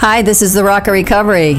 Hi, 0.00 0.22
this 0.22 0.42
is 0.42 0.54
the 0.54 0.62
Rock 0.62 0.86
of 0.86 0.92
Recovery. 0.92 1.56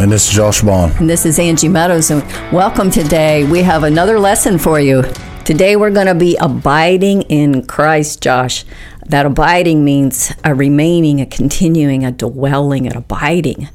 And 0.00 0.10
this 0.10 0.28
is 0.28 0.34
Josh 0.34 0.60
Bond. 0.60 0.92
And 0.96 1.08
this 1.08 1.24
is 1.24 1.38
Angie 1.38 1.68
Meadows. 1.68 2.10
And 2.10 2.20
welcome 2.52 2.90
today. 2.90 3.44
We 3.44 3.62
have 3.62 3.84
another 3.84 4.18
lesson 4.18 4.58
for 4.58 4.80
you. 4.80 5.04
Today 5.44 5.76
we're 5.76 5.92
going 5.92 6.08
to 6.08 6.14
be 6.16 6.36
abiding 6.40 7.22
in 7.22 7.64
Christ, 7.64 8.20
Josh. 8.20 8.64
That 9.06 9.24
abiding 9.24 9.84
means 9.84 10.34
a 10.42 10.52
remaining, 10.52 11.20
a 11.20 11.26
continuing, 11.26 12.04
a 12.04 12.10
dwelling, 12.10 12.88
an 12.88 12.96
abiding 12.96 13.68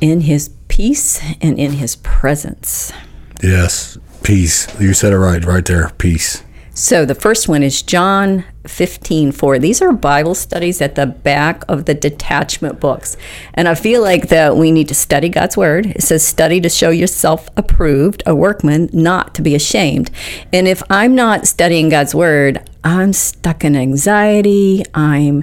in 0.00 0.20
His 0.20 0.50
peace 0.68 1.20
and 1.40 1.58
in 1.58 1.72
His 1.72 1.96
presence. 1.96 2.92
Yes, 3.42 3.98
peace. 4.22 4.68
You 4.80 4.94
said 4.94 5.12
it 5.12 5.18
right, 5.18 5.44
right 5.44 5.64
there. 5.64 5.90
Peace. 5.98 6.44
So 6.78 7.04
the 7.04 7.16
first 7.16 7.48
one 7.48 7.64
is 7.64 7.82
John 7.82 8.44
15 8.68 9.32
4. 9.32 9.58
These 9.58 9.82
are 9.82 9.92
Bible 9.92 10.36
studies 10.36 10.80
at 10.80 10.94
the 10.94 11.06
back 11.06 11.64
of 11.68 11.86
the 11.86 11.94
detachment 11.94 12.78
books. 12.78 13.16
And 13.52 13.66
I 13.66 13.74
feel 13.74 14.00
like 14.00 14.28
that 14.28 14.56
we 14.56 14.70
need 14.70 14.86
to 14.86 14.94
study 14.94 15.28
God's 15.28 15.56
word. 15.56 15.86
It 15.86 16.04
says, 16.04 16.24
study 16.24 16.60
to 16.60 16.68
show 16.68 16.90
yourself 16.90 17.48
approved, 17.56 18.22
a 18.26 18.34
workman, 18.36 18.90
not 18.92 19.34
to 19.34 19.42
be 19.42 19.56
ashamed. 19.56 20.12
And 20.52 20.68
if 20.68 20.80
I'm 20.88 21.16
not 21.16 21.48
studying 21.48 21.88
God's 21.88 22.14
word, 22.14 22.62
I'm 22.84 23.12
stuck 23.12 23.64
in 23.64 23.74
anxiety. 23.74 24.84
I'm 24.94 25.42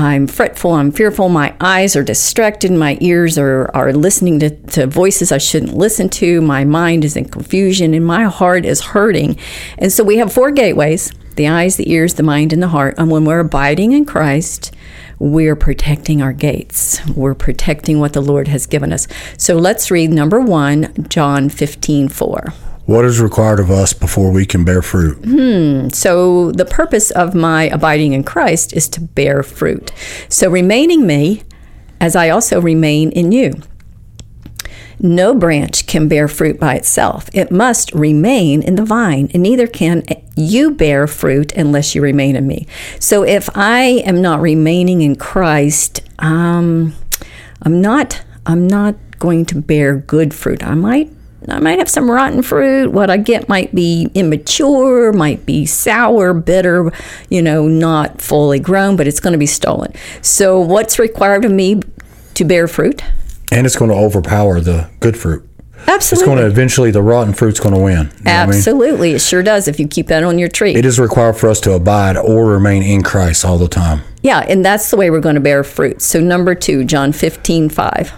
I'm 0.00 0.26
fretful, 0.26 0.72
I'm 0.72 0.92
fearful, 0.92 1.28
my 1.28 1.54
eyes 1.60 1.94
are 1.94 2.02
distracted, 2.02 2.72
my 2.72 2.96
ears 3.02 3.36
are, 3.36 3.70
are 3.76 3.92
listening 3.92 4.40
to, 4.40 4.48
to 4.68 4.86
voices 4.86 5.30
I 5.30 5.36
shouldn't 5.36 5.76
listen 5.76 6.08
to, 6.08 6.40
my 6.40 6.64
mind 6.64 7.04
is 7.04 7.16
in 7.16 7.26
confusion, 7.26 7.92
and 7.92 8.06
my 8.06 8.24
heart 8.24 8.64
is 8.64 8.80
hurting. 8.80 9.36
And 9.76 9.92
so 9.92 10.02
we 10.02 10.16
have 10.16 10.32
four 10.32 10.52
gateways 10.52 11.12
the 11.36 11.48
eyes, 11.48 11.76
the 11.76 11.90
ears, 11.90 12.14
the 12.14 12.22
mind, 12.22 12.52
and 12.52 12.62
the 12.62 12.68
heart. 12.68 12.94
And 12.98 13.10
when 13.10 13.24
we're 13.24 13.40
abiding 13.40 13.92
in 13.92 14.04
Christ, 14.04 14.74
we're 15.18 15.56
protecting 15.56 16.22
our 16.22 16.32
gates. 16.32 17.06
We're 17.08 17.34
protecting 17.34 18.00
what 18.00 18.14
the 18.14 18.20
Lord 18.20 18.48
has 18.48 18.66
given 18.66 18.92
us. 18.92 19.06
So 19.36 19.56
let's 19.56 19.90
read 19.90 20.10
number 20.10 20.40
one, 20.40 21.06
John 21.08 21.48
15 21.50 22.08
4. 22.08 22.52
What 22.90 23.04
is 23.04 23.20
required 23.20 23.60
of 23.60 23.70
us 23.70 23.92
before 23.92 24.32
we 24.32 24.44
can 24.44 24.64
bear 24.64 24.82
fruit? 24.82 25.18
Hmm. 25.18 25.90
So, 25.90 26.50
the 26.50 26.64
purpose 26.64 27.12
of 27.12 27.36
my 27.36 27.68
abiding 27.68 28.14
in 28.14 28.24
Christ 28.24 28.72
is 28.72 28.88
to 28.88 29.00
bear 29.00 29.44
fruit. 29.44 29.92
So, 30.28 30.50
remaining 30.50 31.06
me 31.06 31.44
as 32.00 32.16
I 32.16 32.30
also 32.30 32.60
remain 32.60 33.12
in 33.12 33.30
you. 33.30 33.52
No 34.98 35.36
branch 35.36 35.86
can 35.86 36.08
bear 36.08 36.26
fruit 36.26 36.58
by 36.58 36.74
itself. 36.74 37.30
It 37.32 37.52
must 37.52 37.92
remain 37.94 38.60
in 38.60 38.74
the 38.74 38.84
vine, 38.84 39.30
and 39.32 39.44
neither 39.44 39.68
can 39.68 40.02
you 40.34 40.72
bear 40.72 41.06
fruit 41.06 41.52
unless 41.52 41.94
you 41.94 42.02
remain 42.02 42.34
in 42.34 42.48
me. 42.48 42.66
So 42.98 43.22
if 43.22 43.48
I 43.56 44.02
am 44.04 44.20
not 44.20 44.40
remaining 44.40 45.02
in 45.02 45.14
Christ, 45.14 46.00
um, 46.18 46.96
I'm 47.62 47.80
not 47.80 48.20
I'm 48.46 48.66
not 48.66 48.96
going 49.20 49.46
to 49.46 49.54
bear 49.54 49.94
good 49.94 50.34
fruit. 50.34 50.64
I 50.64 50.74
might 50.74 51.12
I 51.48 51.58
might 51.58 51.78
have 51.78 51.88
some 51.88 52.10
rotten 52.10 52.42
fruit. 52.42 52.92
What 52.92 53.10
I 53.10 53.16
get 53.16 53.48
might 53.48 53.74
be 53.74 54.08
immature, 54.14 55.12
might 55.12 55.46
be 55.46 55.64
sour, 55.66 56.34
bitter, 56.34 56.92
you 57.28 57.40
know, 57.40 57.66
not 57.66 58.20
fully 58.20 58.60
grown, 58.60 58.96
but 58.96 59.06
it's 59.06 59.20
going 59.20 59.32
to 59.32 59.38
be 59.38 59.46
stolen. 59.46 59.92
So, 60.20 60.60
what's 60.60 60.98
required 60.98 61.44
of 61.44 61.50
me 61.52 61.80
to 62.34 62.44
bear 62.44 62.68
fruit? 62.68 63.02
And 63.50 63.66
it's 63.66 63.76
going 63.76 63.90
to 63.90 63.96
overpower 63.96 64.60
the 64.60 64.90
good 65.00 65.16
fruit. 65.16 65.46
Absolutely. 65.86 66.22
It's 66.22 66.26
going 66.26 66.38
to 66.38 66.46
eventually, 66.46 66.90
the 66.90 67.02
rotten 67.02 67.32
fruit's 67.32 67.58
going 67.58 67.74
to 67.74 67.80
win. 67.80 68.10
You 68.18 68.26
Absolutely. 68.26 69.08
I 69.08 69.12
mean? 69.12 69.16
It 69.16 69.22
sure 69.22 69.42
does 69.42 69.66
if 69.66 69.80
you 69.80 69.88
keep 69.88 70.08
that 70.08 70.22
on 70.22 70.38
your 70.38 70.48
tree. 70.48 70.74
It 70.74 70.84
is 70.84 71.00
required 71.00 71.36
for 71.36 71.48
us 71.48 71.58
to 71.60 71.72
abide 71.72 72.16
or 72.16 72.46
remain 72.46 72.82
in 72.82 73.02
Christ 73.02 73.44
all 73.44 73.58
the 73.58 73.66
time. 73.66 74.02
Yeah, 74.22 74.40
and 74.40 74.64
that's 74.64 74.90
the 74.90 74.96
way 74.96 75.10
we're 75.10 75.20
going 75.20 75.36
to 75.36 75.40
bear 75.40 75.64
fruit. 75.64 76.02
So, 76.02 76.20
number 76.20 76.54
two, 76.54 76.84
John 76.84 77.12
15, 77.12 77.70
5. 77.70 78.12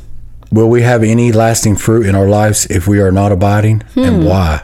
Will 0.53 0.69
we 0.69 0.83
have 0.83 1.03
any 1.03 1.33
lasting 1.33 1.77
fruit 1.77 2.07
in 2.07 2.15
our 2.15 2.29
lives 2.29 2.67
if 2.67 2.87
we 2.87 3.01
are 3.01 3.11
not 3.11 3.33
abiding? 3.33 3.81
Hmm. 3.95 4.01
And 4.01 4.27
why? 4.27 4.63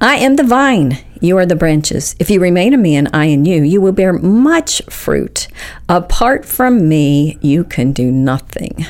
I 0.00 0.16
am 0.16 0.36
the 0.36 0.44
vine, 0.44 0.98
you 1.20 1.36
are 1.36 1.46
the 1.46 1.56
branches. 1.56 2.16
If 2.18 2.30
you 2.30 2.40
remain 2.40 2.72
in 2.72 2.82
me 2.82 2.96
and 2.96 3.08
I 3.12 3.26
in 3.26 3.44
you, 3.44 3.62
you 3.62 3.80
will 3.80 3.92
bear 3.92 4.12
much 4.12 4.82
fruit. 4.88 5.48
Apart 5.88 6.44
from 6.44 6.88
me, 6.88 7.38
you 7.40 7.64
can 7.64 7.92
do 7.92 8.10
nothing. 8.10 8.86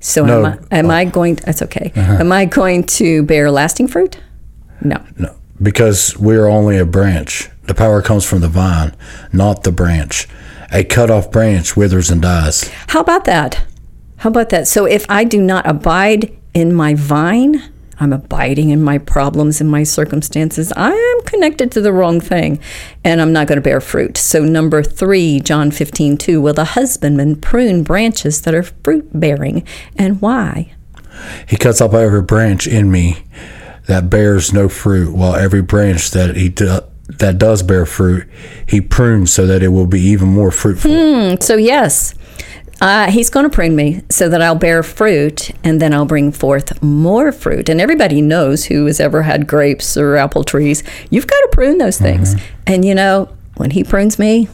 So 0.00 0.24
no. 0.24 0.44
am 0.44 0.46
I, 0.46 0.76
am 0.76 0.90
uh, 0.90 0.94
I 0.94 1.04
going 1.04 1.36
to, 1.36 1.44
that's 1.44 1.62
okay. 1.62 1.92
Uh-huh. 1.94 2.14
Am 2.14 2.32
I 2.32 2.44
going 2.44 2.84
to 2.84 3.22
bear 3.22 3.50
lasting 3.50 3.88
fruit? 3.88 4.18
No. 4.80 5.00
No, 5.16 5.34
because 5.60 6.16
we 6.18 6.36
are 6.36 6.48
only 6.48 6.76
a 6.76 6.84
branch. 6.84 7.48
The 7.64 7.74
power 7.74 8.02
comes 8.02 8.24
from 8.24 8.40
the 8.40 8.48
vine, 8.48 8.96
not 9.32 9.62
the 9.62 9.70
branch. 9.70 10.28
A 10.72 10.82
cut 10.82 11.10
off 11.10 11.30
branch 11.30 11.76
withers 11.76 12.10
and 12.10 12.20
dies. 12.22 12.68
How 12.88 13.00
about 13.00 13.24
that? 13.26 13.64
How 14.22 14.28
about 14.28 14.50
that? 14.50 14.68
So 14.68 14.84
if 14.84 15.04
I 15.08 15.24
do 15.24 15.42
not 15.42 15.66
abide 15.66 16.32
in 16.54 16.72
my 16.72 16.94
vine, 16.94 17.60
I'm 17.98 18.12
abiding 18.12 18.70
in 18.70 18.80
my 18.80 18.98
problems 18.98 19.60
and 19.60 19.68
my 19.68 19.82
circumstances. 19.82 20.72
I 20.76 20.92
am 20.92 21.26
connected 21.26 21.72
to 21.72 21.80
the 21.80 21.92
wrong 21.92 22.20
thing 22.20 22.60
and 23.02 23.20
I'm 23.20 23.32
not 23.32 23.48
going 23.48 23.56
to 23.56 23.60
bear 23.62 23.80
fruit. 23.80 24.16
So, 24.16 24.44
number 24.44 24.84
three, 24.84 25.40
John 25.40 25.72
15, 25.72 26.18
2, 26.18 26.40
will 26.40 26.54
the 26.54 26.66
husbandman 26.66 27.34
prune 27.34 27.82
branches 27.82 28.42
that 28.42 28.54
are 28.54 28.62
fruit 28.62 29.10
bearing 29.12 29.66
and 29.96 30.22
why? 30.22 30.72
He 31.48 31.56
cuts 31.56 31.80
off 31.80 31.92
every 31.92 32.22
branch 32.22 32.68
in 32.68 32.92
me 32.92 33.24
that 33.88 34.08
bears 34.08 34.52
no 34.52 34.68
fruit, 34.68 35.16
while 35.16 35.34
every 35.34 35.62
branch 35.62 36.12
that 36.12 36.36
he 36.36 36.48
do, 36.48 36.78
that 37.08 37.38
does 37.38 37.64
bear 37.64 37.86
fruit, 37.86 38.28
he 38.68 38.80
prunes 38.80 39.32
so 39.32 39.48
that 39.48 39.64
it 39.64 39.68
will 39.70 39.88
be 39.88 40.00
even 40.00 40.28
more 40.28 40.52
fruitful. 40.52 40.92
Hmm, 40.92 41.40
so, 41.40 41.56
yes 41.56 42.14
uh, 42.82 43.08
he's 43.12 43.30
going 43.30 43.48
to 43.48 43.54
prune 43.54 43.76
me 43.76 44.02
so 44.10 44.28
that 44.28 44.42
I'll 44.42 44.56
bear 44.56 44.82
fruit 44.82 45.52
and 45.62 45.80
then 45.80 45.94
I'll 45.94 46.04
bring 46.04 46.32
forth 46.32 46.82
more 46.82 47.30
fruit. 47.30 47.68
And 47.68 47.80
everybody 47.80 48.20
knows 48.20 48.64
who 48.64 48.86
has 48.86 48.98
ever 48.98 49.22
had 49.22 49.46
grapes 49.46 49.96
or 49.96 50.16
apple 50.16 50.42
trees. 50.42 50.82
You've 51.08 51.28
got 51.28 51.38
to 51.42 51.48
prune 51.52 51.78
those 51.78 51.96
things. 51.96 52.34
Mm-hmm. 52.34 52.54
And 52.66 52.84
you 52.84 52.96
know, 52.96 53.28
when 53.56 53.70
he 53.70 53.84
prunes 53.84 54.18
me, 54.18 54.48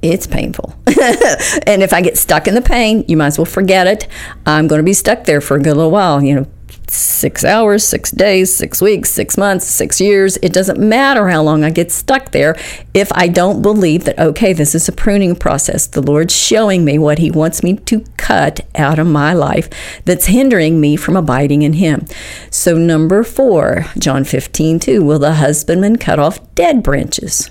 it's 0.00 0.26
painful. 0.26 0.74
and 0.86 1.82
if 1.82 1.92
I 1.92 2.00
get 2.00 2.16
stuck 2.16 2.48
in 2.48 2.54
the 2.54 2.62
pain, 2.62 3.04
you 3.06 3.18
might 3.18 3.28
as 3.28 3.38
well 3.38 3.44
forget 3.44 3.86
it. 3.86 4.08
I'm 4.46 4.66
going 4.66 4.78
to 4.78 4.84
be 4.84 4.94
stuck 4.94 5.24
there 5.24 5.42
for 5.42 5.58
a 5.58 5.60
good 5.60 5.76
little 5.76 5.90
while. 5.90 6.22
You 6.22 6.36
know, 6.36 6.46
six 6.94 7.44
hours, 7.44 7.84
six 7.84 8.10
days, 8.10 8.54
six 8.54 8.80
weeks, 8.80 9.10
six 9.10 9.36
months, 9.36 9.66
six 9.66 10.00
years. 10.00 10.36
It 10.42 10.52
doesn't 10.52 10.78
matter 10.78 11.28
how 11.28 11.42
long 11.42 11.64
I 11.64 11.70
get 11.70 11.90
stuck 11.90 12.30
there 12.30 12.56
if 12.92 13.10
I 13.12 13.28
don't 13.28 13.62
believe 13.62 14.04
that, 14.04 14.18
okay, 14.18 14.52
this 14.52 14.74
is 14.74 14.88
a 14.88 14.92
pruning 14.92 15.36
process. 15.36 15.86
The 15.86 16.02
Lord's 16.02 16.36
showing 16.36 16.84
me 16.84 16.98
what 16.98 17.18
He 17.18 17.30
wants 17.30 17.62
me 17.62 17.76
to 17.76 18.04
cut 18.16 18.60
out 18.74 18.98
of 18.98 19.06
my 19.06 19.32
life 19.32 19.68
that's 20.04 20.26
hindering 20.26 20.80
me 20.80 20.96
from 20.96 21.16
abiding 21.16 21.62
in 21.62 21.74
Him. 21.74 22.06
So, 22.50 22.76
number 22.76 23.22
four, 23.22 23.86
John 23.98 24.24
15, 24.24 24.78
2, 24.80 25.04
will 25.04 25.18
the 25.18 25.34
husbandman 25.34 25.96
cut 25.96 26.18
off 26.18 26.40
dead 26.54 26.82
branches? 26.82 27.50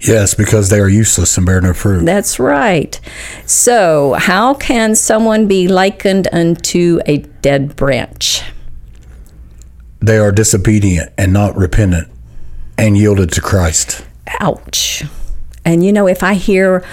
Yes, 0.00 0.34
because 0.34 0.68
they 0.68 0.80
are 0.80 0.88
useless 0.88 1.36
and 1.36 1.46
bear 1.46 1.60
no 1.60 1.72
fruit. 1.72 2.04
That's 2.04 2.38
right. 2.38 3.00
So, 3.46 4.14
how 4.14 4.54
can 4.54 4.94
someone 4.94 5.46
be 5.46 5.68
likened 5.68 6.28
unto 6.32 7.00
a 7.06 7.18
dead 7.18 7.76
branch? 7.76 8.42
They 10.00 10.18
are 10.18 10.32
disobedient 10.32 11.12
and 11.16 11.32
not 11.32 11.56
repentant 11.56 12.08
and 12.78 12.96
yielded 12.96 13.32
to 13.32 13.40
Christ. 13.40 14.04
Ouch. 14.40 15.04
And 15.64 15.84
you 15.84 15.92
know, 15.92 16.06
if 16.06 16.22
I 16.22 16.34
hear 16.34 16.84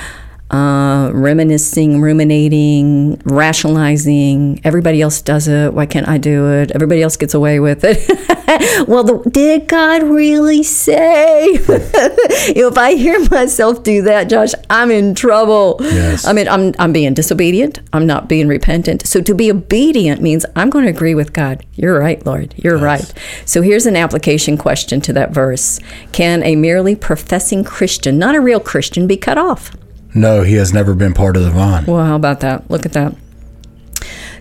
uh, 0.54 1.10
reminiscing, 1.14 2.00
ruminating, 2.00 3.20
rationalizing. 3.26 4.62
Everybody 4.64 5.02
else 5.02 5.20
does 5.20 5.48
it. 5.48 5.74
Why 5.74 5.88
can't 5.88 6.08
I 6.08 6.20
do 6.20 6.52
it? 6.52 6.70
Everybody 6.72 7.02
else 7.02 7.18
gets 7.18 7.34
away 7.34 7.60
with 7.60 7.84
it. 7.84 8.88
well, 8.88 9.04
the, 9.04 9.28
did 9.32 9.68
God 9.68 10.04
really 10.04 10.62
say? 10.62 11.46
if 11.58 12.78
I 12.78 12.94
hear 12.94 13.20
myself 13.32 13.82
do 13.82 14.04
that, 14.04 14.30
Josh, 14.30 14.52
I'm 14.70 14.92
in 14.92 15.16
trouble. 15.16 15.78
Yes. 15.80 16.28
I 16.28 16.34
mean, 16.34 16.48
I'm, 16.48 16.74
I'm 16.78 16.94
being 16.94 17.16
disobedient. 17.16 17.80
I'm 17.92 18.06
not 18.06 18.30
being 18.30 18.48
repentant. 18.48 19.08
So 19.08 19.22
to 19.22 19.34
be 19.34 19.50
obedient 19.50 20.22
means 20.22 20.46
I'm 20.56 20.70
going 20.70 20.86
to 20.86 20.92
agree 20.92 21.16
with 21.16 21.34
God. 21.34 21.66
You're 21.74 22.00
right, 22.00 22.24
Lord. 22.28 22.54
You're 22.58 22.76
yes. 22.76 22.84
right. 22.84 23.14
So 23.46 23.64
here's 23.64 23.88
an 23.88 23.96
application 23.96 24.60
question 24.60 25.02
to 25.02 25.14
that 25.14 25.32
verse 25.32 25.80
Can 26.12 26.44
a 26.44 26.56
merely 26.56 26.96
professing 26.96 27.64
Christian, 27.64 28.20
not 28.20 28.36
a 28.36 28.40
real 28.40 28.60
Christian, 28.60 29.08
be 29.08 29.18
cut 29.18 29.40
off? 29.40 29.72
No, 30.16 30.44
he 30.44 30.56
has 30.56 30.74
never 30.74 30.94
been 30.94 31.14
part 31.14 31.36
of 31.36 31.44
the 31.44 31.52
vine. 31.52 31.86
Well, 31.86 32.06
how 32.06 32.16
about 32.16 32.40
that? 32.42 32.70
Look 32.70 32.86
at 32.86 32.94
that. 32.94 33.16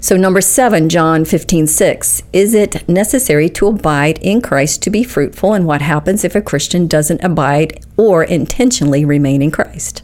So, 0.01 0.17
number 0.17 0.41
seven, 0.41 0.89
John 0.89 1.25
15, 1.25 1.69
6. 1.69 2.23
Is 2.33 2.55
it 2.55 2.89
necessary 2.89 3.49
to 3.51 3.69
abide 3.69 4.19
in 4.19 4.43
Christ 4.43 4.83
to 4.83 4.91
be 4.91 5.05
fruitful? 5.05 5.55
And 5.55 5.65
what 5.65 5.81
happens 5.81 6.25
if 6.25 6.35
a 6.35 6.43
Christian 6.43 6.89
doesn't 6.89 7.23
abide 7.23 7.85
or 7.97 8.25
intentionally 8.25 9.05
remain 9.05 9.43
in 9.43 9.53
Christ? 9.53 10.03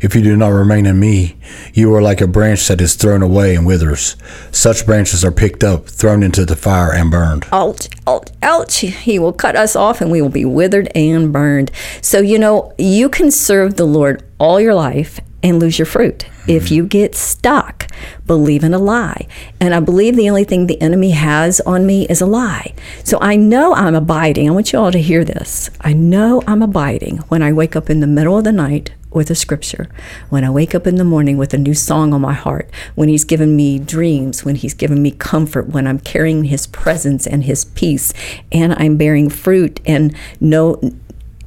If 0.00 0.14
you 0.14 0.22
do 0.22 0.36
not 0.36 0.48
remain 0.48 0.86
in 0.86 0.98
me, 0.98 1.36
you 1.72 1.92
are 1.94 2.02
like 2.02 2.20
a 2.20 2.26
branch 2.26 2.68
that 2.68 2.80
is 2.80 2.94
thrown 2.94 3.22
away 3.22 3.54
and 3.54 3.66
withers. 3.66 4.16
Such 4.50 4.86
branches 4.86 5.24
are 5.24 5.32
picked 5.32 5.64
up, 5.64 5.86
thrown 5.86 6.22
into 6.22 6.44
the 6.44 6.56
fire, 6.56 6.92
and 6.92 7.10
burned. 7.10 7.46
Ouch, 7.52 7.88
ouch, 8.06 8.30
ouch. 8.42 8.78
He 8.78 9.18
will 9.18 9.32
cut 9.32 9.56
us 9.56 9.74
off 9.74 10.00
and 10.00 10.10
we 10.10 10.22
will 10.22 10.28
be 10.28 10.44
withered 10.44 10.88
and 10.94 11.32
burned. 11.32 11.70
So, 12.00 12.20
you 12.20 12.38
know, 12.38 12.72
you 12.78 13.08
can 13.08 13.30
serve 13.30 13.74
the 13.74 13.84
Lord 13.84 14.23
all 14.38 14.60
your 14.60 14.74
life 14.74 15.20
and 15.42 15.60
lose 15.60 15.78
your 15.78 15.86
fruit 15.86 16.20
mm-hmm. 16.20 16.50
if 16.50 16.70
you 16.70 16.86
get 16.86 17.14
stuck. 17.14 17.86
believe 18.26 18.64
in 18.64 18.74
a 18.74 18.78
lie. 18.78 19.26
And 19.60 19.74
I 19.74 19.80
believe 19.80 20.16
the 20.16 20.28
only 20.28 20.44
thing 20.44 20.66
the 20.66 20.80
enemy 20.80 21.10
has 21.10 21.60
on 21.60 21.86
me 21.86 22.06
is 22.08 22.20
a 22.20 22.26
lie. 22.26 22.74
So 23.04 23.18
I 23.20 23.36
know 23.36 23.74
I'm 23.74 23.94
abiding. 23.94 24.48
I 24.48 24.52
want 24.52 24.72
you 24.72 24.78
all 24.78 24.90
to 24.90 25.00
hear 25.00 25.24
this. 25.24 25.70
I 25.80 25.92
know 25.92 26.42
I'm 26.46 26.62
abiding 26.62 27.18
when 27.28 27.42
I 27.42 27.52
wake 27.52 27.76
up 27.76 27.90
in 27.90 28.00
the 28.00 28.06
middle 28.06 28.38
of 28.38 28.44
the 28.44 28.52
night 28.52 28.92
with 29.14 29.30
a 29.30 29.34
scripture, 29.34 29.88
when 30.28 30.44
I 30.44 30.50
wake 30.50 30.74
up 30.74 30.86
in 30.86 30.96
the 30.96 31.04
morning 31.04 31.38
with 31.38 31.54
a 31.54 31.58
new 31.58 31.72
song 31.72 32.12
on 32.12 32.20
my 32.20 32.32
heart, 32.32 32.68
when 32.96 33.08
He's 33.08 33.24
given 33.24 33.54
me 33.54 33.78
dreams, 33.78 34.44
when 34.44 34.56
He's 34.56 34.74
given 34.74 35.00
me 35.00 35.12
comfort, 35.12 35.68
when 35.68 35.86
I'm 35.86 36.00
carrying 36.00 36.44
His 36.44 36.66
presence 36.66 37.26
and 37.26 37.44
His 37.44 37.64
peace, 37.64 38.12
and 38.50 38.74
I'm 38.74 38.96
bearing 38.96 39.30
fruit 39.30 39.80
and 39.86 40.14
no. 40.40 40.80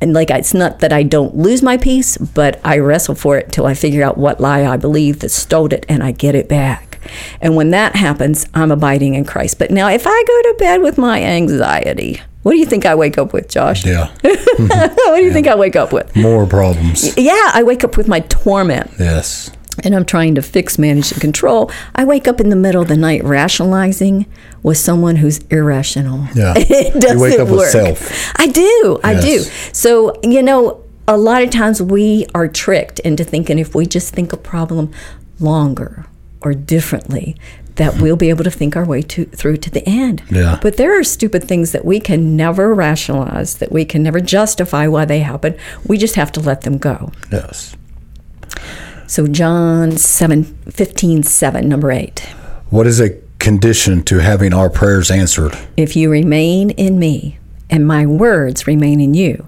And 0.01 0.13
like 0.13 0.29
it's 0.29 0.53
not 0.53 0.79
that 0.79 0.93
I 0.93 1.03
don't 1.03 1.35
lose 1.35 1.61
my 1.61 1.77
peace, 1.77 2.17
but 2.17 2.59
I 2.63 2.77
wrestle 2.77 3.15
for 3.15 3.37
it 3.37 3.51
till 3.51 3.65
I 3.65 3.73
figure 3.73 4.03
out 4.03 4.17
what 4.17 4.39
lie 4.39 4.65
I 4.65 4.77
believe 4.77 5.19
that 5.19 5.29
stole 5.29 5.73
it 5.73 5.85
and 5.89 6.03
I 6.03 6.11
get 6.11 6.35
it 6.35 6.47
back. 6.47 6.99
And 7.41 7.55
when 7.55 7.71
that 7.71 7.95
happens, 7.95 8.47
I'm 8.53 8.71
abiding 8.71 9.15
in 9.15 9.25
Christ. 9.25 9.59
But 9.59 9.71
now 9.71 9.89
if 9.89 10.05
I 10.05 10.23
go 10.27 10.41
to 10.51 10.55
bed 10.59 10.81
with 10.81 10.97
my 10.97 11.21
anxiety, 11.23 12.21
what 12.43 12.53
do 12.53 12.59
you 12.59 12.65
think 12.65 12.85
I 12.85 12.95
wake 12.95 13.17
up 13.17 13.33
with, 13.33 13.49
Josh? 13.49 13.85
Yeah. 13.85 14.09
what 14.21 15.15
do 15.15 15.23
you 15.23 15.33
think 15.33 15.47
I 15.47 15.55
wake 15.55 15.75
up 15.75 15.91
with? 15.91 16.15
More 16.15 16.45
problems. 16.45 17.17
Yeah, 17.17 17.51
I 17.53 17.63
wake 17.63 17.83
up 17.83 17.97
with 17.97 18.07
my 18.07 18.21
torment 18.21 18.91
Yes. 18.99 19.51
And 19.83 19.95
I'm 19.95 20.05
trying 20.05 20.35
to 20.35 20.41
fix, 20.41 20.77
manage, 20.79 21.11
and 21.11 21.21
control. 21.21 21.71
I 21.95 22.03
wake 22.05 22.27
up 22.27 22.39
in 22.41 22.49
the 22.49 22.55
middle 22.55 22.81
of 22.81 22.87
the 22.87 22.97
night 22.97 23.23
rationalizing 23.23 24.25
with 24.63 24.77
someone 24.77 25.17
who's 25.17 25.39
irrational. 25.49 26.27
Yeah. 26.35 26.53
it 26.57 26.99
doesn't 26.99 27.17
You 27.17 27.23
wake 27.23 27.39
up 27.39 27.47
work. 27.49 27.59
with 27.59 27.69
self. 27.69 28.31
I 28.39 28.47
do. 28.47 28.99
I 29.03 29.11
Yes. 29.13 29.23
do. 29.23 29.39
So, 29.73 30.19
you 30.23 30.41
know, 30.41 30.83
a 31.07 31.17
lot 31.17 31.41
of 31.43 31.49
times 31.51 31.81
we 31.81 32.25
are 32.35 32.47
tricked 32.47 32.99
into 33.01 33.23
thinking 33.23 33.59
if 33.59 33.73
we 33.75 33.85
just 33.85 34.13
think 34.13 34.33
a 34.33 34.37
problem 34.37 34.91
longer 35.39 36.05
or 36.41 36.53
differently, 36.53 37.35
that 37.75 38.01
we'll 38.01 38.15
be 38.15 38.29
able 38.29 38.43
to 38.43 38.49
think 38.51 38.75
our 38.75 38.83
way 38.85 39.03
to, 39.03 39.25
through 39.25 39.57
to 39.57 39.69
the 39.69 39.87
end. 39.87 40.23
Yeah. 40.31 40.57
But 40.61 40.77
there 40.77 40.99
are 40.99 41.03
stupid 41.03 41.43
things 41.43 41.71
that 41.73 41.85
we 41.85 41.99
can 41.99 42.35
never 42.35 42.73
rationalize, 42.73 43.55
that 43.59 43.71
we 43.71 43.85
can 43.85 44.01
never 44.01 44.19
justify 44.19 44.87
why 44.87 45.05
they 45.05 45.19
happen. 45.19 45.55
We 45.85 45.97
just 45.99 46.15
have 46.15 46.31
to 46.33 46.39
let 46.39 46.61
them 46.61 46.79
go. 46.79 47.11
Yes. 47.31 47.75
So 49.07 49.25
John 49.25 49.95
7, 49.95 50.43
15, 50.43 51.23
7, 51.23 51.69
number 51.69 51.91
8. 51.91 52.19
What 52.69 52.85
is 52.85 52.99
a 52.99 53.11
condition 53.39 54.03
to 54.03 54.17
having 54.17 54.53
our 54.53 54.69
prayers 54.69 55.09
answered? 55.09 55.57
If 55.77 55.95
you 55.95 56.11
remain 56.11 56.71
in 56.71 56.99
me 56.99 57.39
and 57.69 57.87
my 57.87 58.05
words 58.05 58.67
remain 58.67 58.99
in 58.99 59.13
you, 59.13 59.47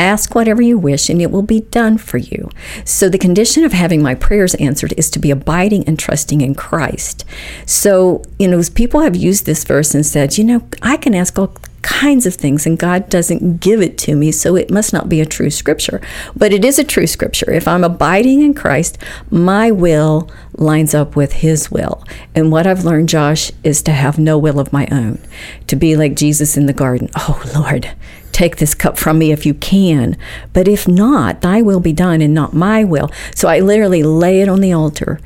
ask 0.00 0.34
whatever 0.34 0.62
you 0.62 0.78
wish 0.78 1.10
and 1.10 1.20
it 1.20 1.30
will 1.30 1.42
be 1.42 1.60
done 1.60 1.98
for 1.98 2.16
you. 2.16 2.48
So 2.84 3.08
the 3.08 3.18
condition 3.18 3.64
of 3.64 3.72
having 3.72 4.02
my 4.02 4.14
prayers 4.14 4.54
answered 4.56 4.94
is 4.96 5.10
to 5.10 5.18
be 5.18 5.30
abiding 5.30 5.84
and 5.86 5.98
trusting 5.98 6.40
in 6.40 6.54
Christ. 6.54 7.24
So, 7.66 8.22
you 8.38 8.48
know, 8.48 8.62
people 8.74 9.00
have 9.00 9.14
used 9.14 9.44
this 9.44 9.62
verse 9.62 9.94
and 9.94 10.04
said, 10.04 10.38
you 10.38 10.44
know, 10.44 10.66
I 10.82 10.96
can 10.96 11.14
ask 11.14 11.38
all 11.38 11.54
kinds 11.82 12.26
of 12.26 12.34
things 12.34 12.66
and 12.66 12.78
God 12.78 13.08
doesn't 13.08 13.60
give 13.60 13.80
it 13.80 13.98
to 13.98 14.14
me, 14.14 14.32
so 14.32 14.54
it 14.56 14.70
must 14.70 14.92
not 14.92 15.08
be 15.08 15.20
a 15.20 15.26
true 15.26 15.50
scripture. 15.50 16.00
But 16.36 16.52
it 16.52 16.64
is 16.64 16.78
a 16.78 16.84
true 16.84 17.06
scripture. 17.06 17.50
If 17.50 17.68
I'm 17.68 17.84
abiding 17.84 18.42
in 18.42 18.54
Christ, 18.54 18.98
my 19.30 19.70
will 19.70 20.30
lines 20.54 20.94
up 20.94 21.16
with 21.16 21.32
his 21.32 21.70
will. 21.70 22.04
And 22.34 22.50
what 22.50 22.66
I've 22.66 22.84
learned, 22.84 23.08
Josh, 23.08 23.50
is 23.64 23.82
to 23.82 23.92
have 23.92 24.18
no 24.18 24.38
will 24.38 24.60
of 24.60 24.72
my 24.72 24.86
own, 24.90 25.18
to 25.66 25.76
be 25.76 25.96
like 25.96 26.16
Jesus 26.16 26.56
in 26.56 26.66
the 26.66 26.72
garden. 26.72 27.08
Oh, 27.16 27.42
Lord, 27.54 27.90
take 28.40 28.56
this 28.56 28.74
cup 28.74 28.96
from 28.96 29.18
me 29.18 29.32
if 29.32 29.44
you 29.44 29.52
can. 29.52 30.16
But 30.54 30.66
if 30.66 30.88
not, 30.88 31.42
thy 31.42 31.60
will 31.60 31.80
be 31.80 31.92
done 31.92 32.22
and 32.22 32.32
not 32.32 32.54
my 32.54 32.84
will. 32.84 33.10
So 33.34 33.48
I 33.48 33.60
literally 33.60 34.02
lay 34.02 34.40
it 34.40 34.48
on 34.48 34.60
the 34.60 34.72
altar. 34.72 35.20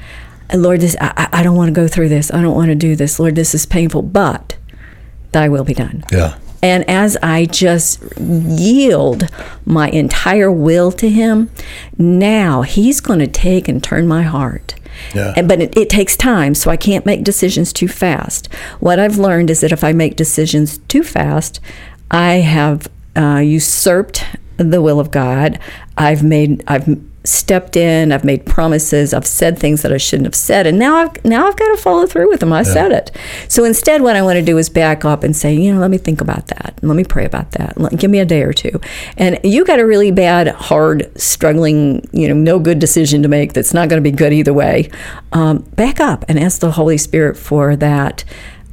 Lord, 0.53 0.81
this 0.81 0.97
I, 1.01 1.29
I 1.33 1.43
don't 1.45 1.57
want 1.57 1.69
to 1.69 1.81
go 1.81 1.87
through 1.87 2.09
this. 2.09 2.33
I 2.33 2.43
don't 2.43 2.57
want 2.57 2.71
to 2.71 2.75
do 2.75 2.97
this. 2.97 3.21
Lord, 3.21 3.37
this 3.37 3.55
is 3.55 3.67
painful, 3.67 4.03
but 4.03 4.57
thy 5.31 5.49
will 5.49 5.65
be 5.65 5.75
done. 5.75 6.05
Yeah. 6.11 6.39
And 6.61 6.89
as 6.89 7.17
I 7.23 7.45
just 7.45 8.03
yield 8.19 9.29
my 9.65 9.91
entire 9.91 10.51
will 10.51 10.91
to 10.93 11.09
Him, 11.09 11.51
now 11.97 12.63
He's 12.63 13.01
going 13.01 13.21
to 13.21 13.27
take 13.27 13.69
and 13.69 13.83
turn 13.83 14.09
my 14.09 14.23
heart. 14.23 14.75
Yeah. 15.15 15.35
And, 15.37 15.47
but 15.47 15.61
it, 15.61 15.77
it 15.77 15.91
takes 15.91 16.17
time, 16.17 16.55
so 16.55 16.71
I 16.71 16.77
can't 16.77 17.07
make 17.07 17.23
decisions 17.23 17.73
too 17.73 17.89
fast. 17.89 18.53
What 18.81 18.99
I've 18.99 19.19
learned 19.19 19.51
is 19.51 19.61
that 19.61 19.73
if 19.73 19.85
I 19.85 19.93
make 19.93 20.17
decisions 20.17 20.79
too 20.79 21.03
fast, 21.03 21.61
I 22.11 22.35
have 22.35 22.89
uh, 23.17 23.39
usurped 23.39 24.25
the 24.57 24.81
will 24.83 25.01
of 25.01 25.11
God. 25.11 25.59
I've 25.97 26.23
made, 26.23 26.63
I've 26.69 26.89
stepped 27.27 27.75
in, 27.75 28.13
I've 28.13 28.23
made 28.25 28.45
promises, 28.45 29.15
I've 29.15 29.27
said 29.27 29.59
things 29.59 29.81
that 29.81 29.91
I 29.93 29.97
shouldn't 29.97 30.27
have 30.27 30.35
said, 30.35 30.67
and 30.67 30.79
now 30.79 30.97
I've 30.97 31.25
now 31.25 31.47
I've 31.49 31.57
got 31.57 31.75
to 31.75 31.81
follow 31.81 32.07
through 32.07 32.29
with 32.29 32.41
them. 32.41 32.53
I 32.53 32.63
said 32.65 32.93
it. 32.93 33.11
So 33.49 33.65
instead, 33.65 34.03
what 34.03 34.15
I 34.15 34.21
want 34.23 34.37
to 34.37 34.43
do 34.45 34.59
is 34.59 34.69
back 34.69 35.05
up 35.07 35.25
and 35.25 35.35
say, 35.35 35.55
you 35.55 35.73
know, 35.73 35.81
let 35.81 35.91
me 35.91 35.97
think 35.97 36.21
about 36.21 36.49
that. 36.49 36.79
Let 36.83 36.95
me 36.97 37.03
pray 37.05 37.25
about 37.25 37.53
that. 37.53 37.81
Let- 37.81 37.97
Give 37.99 38.11
me 38.11 38.19
a 38.19 38.27
day 38.27 38.43
or 38.43 38.53
two. 38.53 38.79
And 39.17 39.39
you 39.43 39.65
got 39.65 39.79
a 39.79 39.87
really 39.87 40.11
bad, 40.11 40.49
hard, 40.49 41.11
struggling, 41.21 42.07
you 42.13 42.29
know, 42.29 42.35
no 42.35 42.59
good 42.59 42.79
decision 42.79 43.23
to 43.23 43.29
make 43.29 43.55
that's 43.55 43.73
not 43.73 43.89
going 43.89 44.03
to 44.03 44.11
be 44.11 44.15
good 44.15 44.33
either 44.35 44.53
way. 44.53 44.91
Um, 45.33 45.59
back 45.77 46.01
up 46.01 46.25
and 46.29 46.39
ask 46.39 46.61
the 46.61 46.73
Holy 46.73 46.99
Spirit 46.99 47.37
for 47.39 47.75
that 47.77 48.23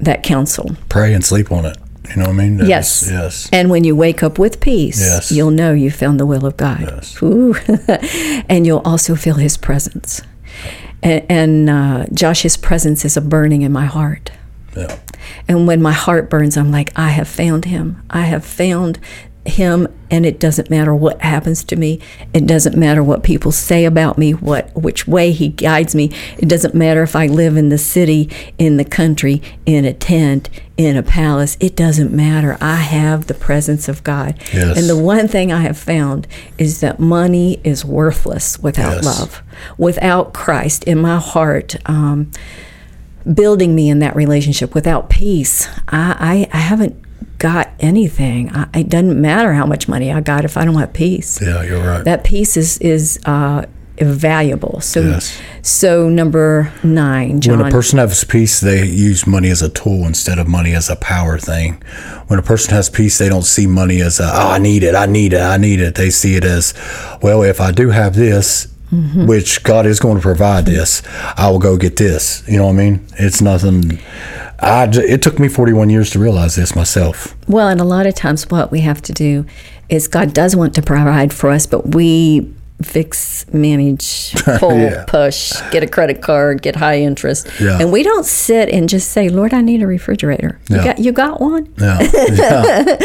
that 0.01 0.23
counsel. 0.23 0.75
Pray 0.89 1.13
and 1.13 1.23
sleep 1.23 1.51
on 1.51 1.63
it. 1.65 1.77
You 2.15 2.21
know 2.23 2.29
what 2.29 2.33
I 2.39 2.43
mean? 2.43 2.57
That 2.57 2.67
Yes. 2.67 3.03
is- 3.03 3.11
yes. 3.11 3.49
And 3.51 3.69
when 3.69 3.83
you 3.83 3.95
wake 3.95 4.23
up 4.23 4.37
with 4.39 4.59
peace, 4.59 4.99
Yes. 4.99 5.31
you'll 5.31 5.51
know 5.51 5.73
you 5.73 5.89
found 5.91 6.19
the 6.19 6.25
will 6.25 6.45
of 6.45 6.57
God. 6.57 6.81
Yes. 6.81 7.21
Ooh. 7.23 7.55
and 8.49 8.65
you'll 8.65 8.81
also 8.85 9.15
feel 9.15 9.35
His 9.35 9.57
presence. 9.57 10.21
And, 11.03 11.25
and 11.29 11.69
uh, 11.69 12.05
Josh, 12.13 12.41
His 12.43 12.57
presence 12.57 13.05
is 13.05 13.17
a 13.17 13.21
burning 13.21 13.61
in 13.63 13.71
my 13.71 13.85
heart. 13.85 14.31
Yeah. 14.75 14.97
And 15.47 15.67
when 15.67 15.81
my 15.81 15.91
heart 15.93 16.29
burns, 16.29 16.57
I'm 16.57 16.71
like, 16.71 16.91
I 16.95 17.09
have 17.09 17.27
found 17.27 17.65
Him. 17.65 18.01
I 18.09 18.21
have 18.21 18.45
found 18.45 18.99
Him, 19.45 19.87
and 20.11 20.23
it 20.25 20.39
doesn't 20.39 20.69
matter 20.69 20.93
what 20.93 21.19
happens 21.21 21.63
to 21.63 21.75
me. 21.75 21.99
It 22.31 22.45
doesn't 22.45 22.77
matter 22.77 23.03
what 23.03 23.23
people 23.23 23.51
say 23.51 23.85
about 23.85 24.17
me, 24.17 24.33
what 24.33 24.69
which 24.75 25.07
way 25.07 25.31
He 25.31 25.47
guides 25.49 25.95
me. 25.95 26.11
It 26.37 26.47
doesn't 26.47 26.75
matter 26.75 27.01
if 27.01 27.15
I 27.15 27.25
live 27.25 27.57
in 27.57 27.69
the 27.69 27.77
city, 27.79 28.29
in 28.59 28.77
the 28.77 28.85
country, 28.85 29.41
in 29.65 29.83
a 29.83 29.93
tent, 29.93 30.49
in 30.77 30.95
a 30.95 31.01
palace. 31.01 31.57
It 31.59 31.75
doesn't 31.75 32.11
matter. 32.13 32.55
I 32.61 32.75
have 32.75 33.25
the 33.25 33.33
presence 33.33 33.89
of 33.89 34.03
God. 34.03 34.35
Yes. 34.53 34.77
And 34.77 34.87
the 34.87 34.97
one 34.97 35.27
thing 35.27 35.51
I 35.51 35.61
have 35.61 35.77
found 35.77 36.27
is 36.59 36.81
that 36.81 36.99
money 36.99 37.59
is 37.63 37.83
worthless 37.83 38.59
without 38.59 38.97
Yes. 38.97 39.05
love, 39.05 39.43
without 39.77 40.33
Christ 40.33 40.83
in 40.83 40.99
my 40.99 41.17
heart. 41.19 41.75
Um, 41.87 42.29
building 43.31 43.75
me 43.75 43.87
in 43.89 43.99
that 43.99 44.15
relationship 44.15 44.73
without 44.73 45.07
peace 45.07 45.67
i 45.89 46.47
i, 46.51 46.57
I 46.57 46.57
haven't 46.57 46.95
got 47.37 47.69
anything 47.79 48.49
I, 48.55 48.67
it 48.75 48.89
doesn't 48.89 49.19
matter 49.19 49.53
how 49.53 49.65
much 49.65 49.87
money 49.87 50.11
i 50.11 50.21
got 50.21 50.45
if 50.45 50.57
i 50.57 50.65
don't 50.65 50.75
have 50.75 50.93
peace 50.93 51.41
Yeah, 51.41 51.63
you're 51.63 51.83
right. 51.83 52.03
that 52.05 52.23
peace 52.23 52.55
is 52.57 52.77
is 52.79 53.19
uh 53.25 53.65
valuable 53.99 54.79
so 54.81 55.01
Yes. 55.01 55.39
so 55.61 56.09
number 56.09 56.71
nine 56.83 57.39
john 57.41 57.59
When 57.59 57.67
a 57.67 57.71
person 57.71 57.99
has 57.99 58.23
peace, 58.23 58.59
they 58.59 58.85
use 58.85 59.27
money 59.27 59.49
as 59.49 59.61
a 59.61 59.69
tool 59.69 60.05
instead 60.07 60.39
of 60.39 60.47
money 60.47 60.73
as 60.73 60.89
a 60.89 60.95
power 60.95 61.37
thing. 61.37 61.83
When 62.27 62.39
a 62.39 62.41
person 62.41 62.73
has 62.73 62.89
peace, 62.89 63.17
they 63.19 63.29
don't 63.29 63.43
see 63.43 63.67
money 63.67 64.01
as 64.01 64.19
a, 64.19 64.23
oh, 64.23 64.51
I 64.53 64.57
need 64.57 64.81
it, 64.83 64.95
I 64.95 65.05
need 65.05 65.33
it, 65.33 65.41
I 65.41 65.57
need 65.57 65.79
it. 65.79 65.95
They 65.95 66.09
see 66.09 66.35
it 66.35 66.43
as, 66.43 66.73
well, 67.21 67.43
if 67.43 67.59
I 67.61 67.71
do 67.71 67.89
have 67.89 68.15
this, 68.15 68.67
Mm-hmm. 68.91 69.25
which 69.25 69.63
God 69.63 69.85
is 69.85 70.01
going 70.01 70.17
to 70.17 70.21
provide 70.21 70.65
this, 70.65 71.01
I 71.37 71.49
will 71.49 71.59
go 71.59 71.77
get 71.77 71.95
this. 71.95 72.43
You 72.45 72.57
know 72.57 72.65
what 72.65 72.73
I 72.73 72.75
mean? 72.75 73.07
It's 73.17 73.39
nothing. 73.41 73.99
I, 74.61 74.87
it 74.93 75.21
took 75.21 75.39
me 75.39 75.47
41 75.47 75.89
years 75.89 76.09
to 76.11 76.19
realize 76.19 76.55
this 76.55 76.75
myself. 76.75 77.35
Well, 77.47 77.67
and 77.67 77.81
a 77.81 77.85
lot 77.85 78.05
of 78.05 78.15
times 78.15 78.49
what 78.49 78.71
we 78.71 78.81
have 78.81 79.01
to 79.03 79.13
do 79.13 79.45
is 79.89 80.07
God 80.07 80.33
does 80.33 80.55
want 80.55 80.75
to 80.75 80.81
provide 80.81 81.33
for 81.33 81.49
us, 81.49 81.65
but 81.65 81.93
we 81.95 82.53
fix, 82.83 83.45
manage, 83.53 84.33
pull, 84.57 84.77
Yeah. 84.77 85.03
push, 85.07 85.53
get 85.71 85.83
a 85.83 85.87
credit 85.87 86.21
card, 86.21 86.61
get 86.61 86.75
high 86.75 86.99
interest. 86.99 87.47
Yeah. 87.59 87.77
And 87.79 87.91
we 87.91 88.01
don't 88.03 88.25
sit 88.25 88.69
and 88.69 88.87
just 88.89 89.11
say, 89.11 89.29
Lord, 89.29 89.53
I 89.53 89.61
need 89.61 89.81
a 89.83 89.87
refrigerator. 89.87 90.59
You 90.69 90.77
got 90.77 90.97
you 90.99 91.11
got 91.11 91.39
one? 91.41 91.71
Yeah. 91.77 91.99
yeah. 92.31 92.97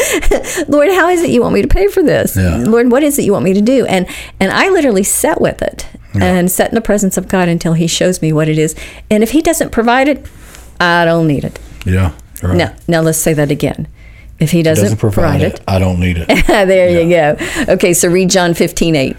Lord, 0.67 0.89
how 0.89 1.09
is 1.09 1.21
it 1.21 1.29
you 1.29 1.41
want 1.41 1.53
me 1.53 1.61
to 1.61 1.67
pay 1.67 1.87
for 1.89 2.01
this? 2.01 2.35
Yeah. 2.35 2.57
Lord, 2.57 2.91
what 2.91 3.03
is 3.03 3.19
it 3.19 3.23
you 3.25 3.33
want 3.33 3.45
me 3.45 3.53
to 3.53 3.61
do? 3.61 3.85
And 3.85 4.07
and 4.39 4.51
I 4.51 4.69
literally 4.69 5.03
sat 5.03 5.41
with 5.41 5.61
it 5.61 5.87
and 6.19 6.49
sat 6.49 6.69
in 6.69 6.73
the 6.75 6.81
presence 6.81 7.15
of 7.15 7.27
God 7.27 7.47
until 7.47 7.73
he 7.73 7.85
shows 7.85 8.23
me 8.23 8.33
what 8.33 8.49
it 8.49 8.57
is. 8.57 8.75
And 9.11 9.21
if 9.21 9.31
he 9.31 9.41
doesn't 9.43 9.69
provide 9.71 10.07
it, 10.07 10.25
I 10.79 11.05
don't 11.05 11.27
need 11.27 11.43
it. 11.43 11.59
yeah. 11.85 12.13
Right. 12.43 12.55
Now, 12.55 12.75
now 12.87 13.01
let's 13.01 13.17
say 13.17 13.33
that 13.33 13.49
again. 13.49 13.87
If 14.39 14.51
he 14.51 14.61
doesn't, 14.61 14.83
Doesn't 14.83 14.99
provide 14.99 15.41
it. 15.41 15.59
I 15.67 15.79
don't 15.79 15.99
need 15.99 16.17
it. 16.19 16.27
there 16.47 17.01
you 17.01 17.09
go. 17.09 17.37
Okay, 17.73 17.93
so 17.95 18.07
read 18.07 18.29
John 18.29 18.53
15, 18.53 18.95
8. 18.95 19.17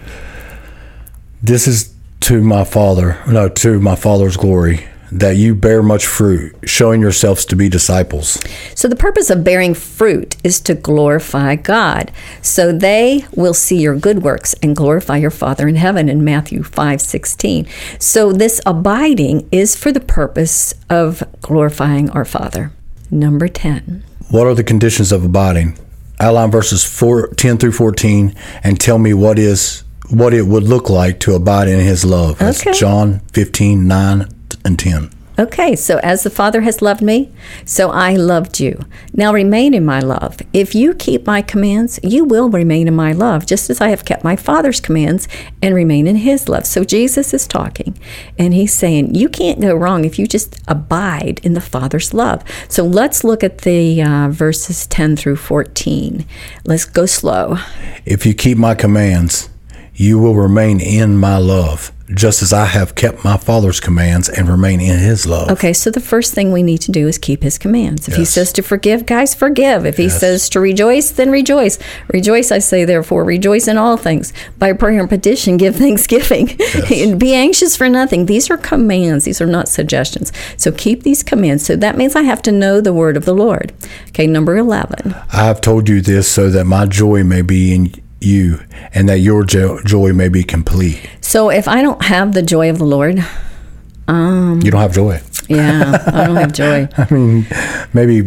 This 1.41 1.67
is 1.67 1.93
to 2.21 2.41
my 2.41 2.63
Father, 2.63 3.21
no, 3.27 3.49
to 3.49 3.79
my 3.81 3.95
Father's 3.95 4.37
glory, 4.37 4.85
that 5.11 5.35
you 5.37 5.55
bear 5.55 5.81
much 5.81 6.05
fruit, 6.05 6.55
showing 6.63 7.01
yourselves 7.01 7.45
to 7.45 7.55
be 7.55 7.69
disciples. 7.69 8.39
So 8.75 8.87
the 8.87 8.95
purpose 8.95 9.29
of 9.29 9.43
bearing 9.43 9.73
fruit 9.73 10.35
is 10.43 10.59
to 10.61 10.75
glorify 10.75 11.55
God. 11.55 12.11
So 12.41 12.71
they 12.71 13.25
will 13.35 13.53
see 13.53 13.81
your 13.81 13.95
good 13.95 14.23
works 14.23 14.53
and 14.61 14.75
glorify 14.75 15.17
your 15.17 15.31
Father 15.31 15.67
in 15.67 15.75
heaven 15.75 16.09
in 16.09 16.23
Matthew 16.23 16.63
5:16. 16.63 17.65
So 17.97 18.31
this 18.31 18.61
abiding 18.65 19.47
is 19.51 19.75
for 19.75 19.91
the 19.91 19.99
purpose 19.99 20.73
of 20.89 21.23
glorifying 21.41 22.09
our 22.11 22.25
Father. 22.25 22.71
Number 23.11 23.47
10. 23.47 24.03
What 24.29 24.45
are 24.45 24.53
the 24.53 24.63
conditions 24.63 25.11
of 25.11 25.23
abiding? 25.25 25.77
Outline 26.19 26.51
verses 26.51 26.83
four, 26.83 27.27
10 27.29 27.57
through 27.57 27.71
14 27.71 28.35
and 28.63 28.79
tell 28.79 28.99
me 28.99 29.13
what 29.13 29.39
is 29.39 29.83
what 30.09 30.33
it 30.33 30.47
would 30.47 30.63
look 30.63 30.89
like 30.89 31.19
to 31.21 31.33
abide 31.33 31.67
in 31.67 31.79
his 31.79 32.03
love. 32.03 32.37
That's 32.39 32.61
Okay. 32.61 32.77
John 32.77 33.21
15, 33.33 33.87
9 33.87 34.27
and 34.63 34.77
10. 34.77 35.11
Okay, 35.39 35.73
so 35.73 35.99
as 35.99 36.23
the 36.23 36.29
Father 36.29 36.59
has 36.61 36.81
loved 36.81 37.01
me, 37.01 37.31
so 37.63 37.91
I 37.91 38.17
loved 38.17 38.59
you. 38.59 38.77
Now 39.13 39.31
remain 39.31 39.73
in 39.73 39.85
my 39.85 40.01
love. 40.01 40.37
If 40.51 40.75
you 40.75 40.93
keep 40.93 41.25
my 41.25 41.41
commands, 41.41 41.97
you 42.03 42.25
will 42.25 42.49
remain 42.49 42.89
in 42.89 42.93
my 42.93 43.13
love, 43.13 43.45
just 43.45 43.69
as 43.69 43.79
I 43.79 43.87
have 43.87 44.03
kept 44.03 44.21
my 44.21 44.35
Father's 44.35 44.81
commands 44.81 45.29
and 45.61 45.73
remain 45.73 46.07
in 46.07 46.17
his 46.17 46.49
love. 46.49 46.65
So 46.65 46.83
Jesus 46.83 47.33
is 47.33 47.47
talking, 47.47 47.97
and 48.37 48.53
he's 48.53 48.73
saying, 48.73 49.15
You 49.15 49.29
can't 49.29 49.61
go 49.61 49.73
wrong 49.73 50.03
if 50.03 50.19
you 50.19 50.27
just 50.27 50.61
abide 50.67 51.39
in 51.41 51.53
the 51.53 51.61
Father's 51.61 52.13
love. 52.13 52.43
So 52.67 52.83
let's 52.83 53.23
look 53.23 53.41
at 53.41 53.59
the 53.59 54.01
uh, 54.01 54.27
verses 54.31 54.87
10 54.87 55.15
through 55.15 55.37
14. 55.37 56.25
Let's 56.65 56.83
go 56.83 57.05
slow. 57.05 57.55
If 58.03 58.25
you 58.25 58.33
keep 58.33 58.57
my 58.57 58.75
commands, 58.75 59.49
you 59.93 60.19
will 60.19 60.35
remain 60.35 60.81
in 60.81 61.17
my 61.17 61.37
love, 61.37 61.93
just 62.15 62.41
as 62.41 62.51
I 62.51 62.65
have 62.65 62.95
kept 62.95 63.23
my 63.23 63.37
Father's 63.37 63.79
commands 63.79 64.29
and 64.29 64.49
remain 64.49 64.81
in 64.81 64.97
his 64.99 65.25
love. 65.27 65.49
Okay, 65.51 65.73
so 65.73 65.91
the 65.91 65.99
first 65.99 66.33
thing 66.33 66.51
we 66.51 66.63
need 66.63 66.79
to 66.81 66.91
do 66.91 67.07
is 67.07 67.17
keep 67.17 67.43
his 67.43 67.57
commands. 67.57 68.07
If 68.07 68.15
he 68.15 68.25
says 68.25 68.51
to 68.53 68.63
forgive, 68.63 69.05
guys, 69.05 69.35
forgive. 69.35 69.85
If 69.85 69.97
he 69.97 70.03
Yes. 70.03 70.19
says 70.19 70.49
to 70.49 70.59
rejoice, 70.59 71.11
then 71.11 71.29
rejoice. 71.29 71.77
Rejoice, 72.11 72.51
I 72.51 72.59
say, 72.59 72.83
therefore, 72.83 73.23
rejoice 73.23 73.67
in 73.67 73.77
all 73.77 73.95
things. 73.95 74.33
By 74.57 74.73
prayer 74.73 74.99
and 74.99 75.09
petition, 75.09 75.57
give 75.57 75.75
thanksgiving. 75.85 76.57
And 76.91 77.19
Be 77.19 77.33
anxious 77.35 77.75
for 77.75 77.87
nothing. 77.89 78.25
These 78.25 78.49
are 78.49 78.57
commands, 78.57 79.25
these 79.25 79.39
are 79.41 79.45
not 79.45 79.67
suggestions. 79.69 80.31
So 80.57 80.71
keep 80.71 81.03
these 81.03 81.21
commands. 81.21 81.65
So 81.65 81.75
that 81.75 81.95
means 81.97 82.15
I 82.15 82.23
have 82.23 82.41
to 82.43 82.51
know 82.51 82.81
the 82.81 82.93
word 82.93 83.17
of 83.17 83.25
the 83.25 83.33
Lord. 83.33 83.71
Okay, 84.09 84.25
number 84.25 84.57
11. 84.57 85.13
I 85.31 85.45
have 85.45 85.61
told 85.61 85.87
you 85.87 86.01
this 86.01 86.27
so 86.27 86.49
that 86.49 86.65
my 86.65 86.85
joy 86.85 87.23
may 87.23 87.41
be 87.43 87.73
in 87.73 87.93
you 88.21 88.59
and 88.93 89.07
that 89.09 89.19
your 89.19 89.43
jo- 89.45 89.79
joy 89.85 90.13
may 90.13 90.29
be 90.29 90.43
complete. 90.43 91.09
So 91.21 91.49
if 91.49 91.67
I 91.67 91.81
don't 91.81 92.03
have 92.03 92.33
the 92.33 92.41
joy 92.41 92.69
of 92.69 92.77
the 92.77 92.85
Lord, 92.85 93.23
um, 94.07 94.61
You 94.63 94.71
don't 94.71 94.81
have 94.81 94.93
joy. 94.93 95.21
Yeah, 95.49 96.03
I 96.07 96.25
don't 96.27 96.35
have 96.35 96.53
joy. 96.53 96.87
I 96.97 97.07
mean, 97.13 97.45
maybe 97.93 98.21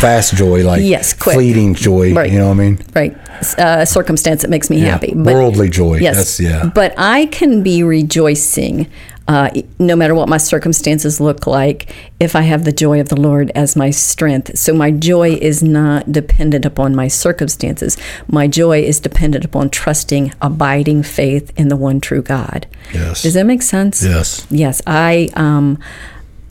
fast 0.00 0.34
joy, 0.34 0.64
like 0.64 0.82
Yes, 0.82 1.12
quick. 1.12 1.34
fleeting 1.34 1.74
joy. 1.74 2.14
Right. 2.14 2.30
You 2.32 2.38
know 2.38 2.46
what 2.48 2.54
I 2.54 2.64
mean? 2.64 2.78
Right. 2.94 3.16
Uh, 3.58 3.84
circumstance 3.84 4.42
that 4.42 4.48
makes 4.50 4.70
me 4.70 4.78
Yeah. 4.80 4.90
happy. 4.92 5.12
Worldly 5.14 5.68
joy. 5.70 5.98
Yes. 5.98 6.16
That's, 6.16 6.40
yeah. 6.40 6.70
But 6.74 6.94
I 6.96 7.26
can 7.26 7.62
be 7.62 7.82
rejoicing 7.82 8.86
uh, 9.28 9.48
no 9.78 9.94
matter 9.94 10.12
what 10.14 10.28
my 10.28 10.38
circumstances 10.38 11.20
look 11.20 11.46
like 11.46 11.94
if 12.18 12.34
I 12.34 12.40
have 12.42 12.64
the 12.64 12.72
joy 12.72 13.00
of 13.00 13.10
the 13.10 13.20
Lord 13.20 13.52
as 13.54 13.76
my 13.76 13.90
strength. 13.90 14.58
So 14.58 14.74
my 14.74 14.90
joy 14.90 15.30
is 15.34 15.62
not 15.62 16.10
dependent 16.10 16.64
upon 16.64 16.96
my 16.96 17.06
circumstances. 17.06 17.96
My 18.26 18.48
joy 18.48 18.82
is 18.82 18.98
dependent 18.98 19.44
upon 19.44 19.70
trusting, 19.70 20.32
abiding 20.42 21.04
faith 21.04 21.52
in 21.56 21.68
the 21.68 21.76
one 21.76 22.00
true 22.00 22.22
God. 22.22 22.66
Yes. 22.92 23.22
Does 23.22 23.34
that 23.34 23.46
make 23.46 23.62
sense? 23.62 24.02
Yes. 24.02 24.44
Yes, 24.50 24.82
I 24.84 25.28
um 25.36 25.78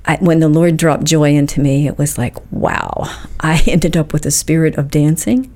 I, 0.10 0.18
when 0.20 0.40
the 0.40 0.50
Lord 0.50 0.76
dropped 0.76 1.04
joy 1.04 1.36
into 1.36 1.62
me, 1.62 1.86
it 1.86 2.00
was 2.00 2.18
like, 2.18 2.36
wow. 2.52 3.04
I 3.40 3.62
ended 3.68 3.96
up 3.96 4.12
with 4.12 4.26
a 4.26 4.32
spirit 4.32 4.76
of 4.76 4.90
dancing 4.90 5.54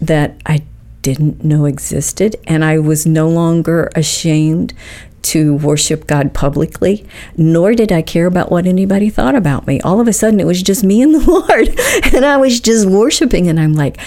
that 0.00 0.40
I 0.44 0.64
didn't 1.02 1.44
know 1.44 1.66
existed 1.66 2.34
and 2.48 2.64
I 2.64 2.80
was 2.80 3.06
no 3.06 3.28
longer 3.28 3.88
ashamed 3.94 4.74
to 5.22 5.54
worship 5.54 6.08
God 6.08 6.34
publicly, 6.34 7.06
nor 7.36 7.74
did 7.74 7.92
I 7.92 8.02
care 8.02 8.26
about 8.26 8.50
what 8.50 8.66
anybody 8.66 9.08
thought 9.08 9.36
about 9.36 9.68
me. 9.68 9.80
All 9.82 10.00
of 10.00 10.08
a 10.08 10.12
sudden, 10.12 10.40
it 10.40 10.46
was 10.46 10.62
just 10.62 10.82
me 10.82 11.00
and 11.00 11.14
the 11.14 11.18
Lord, 11.30 12.14
and 12.14 12.24
I 12.24 12.36
was 12.36 12.60
just 12.60 12.86
worshiping, 12.86 13.48
and 13.48 13.58
I'm 13.58 13.74
like, 13.74 13.98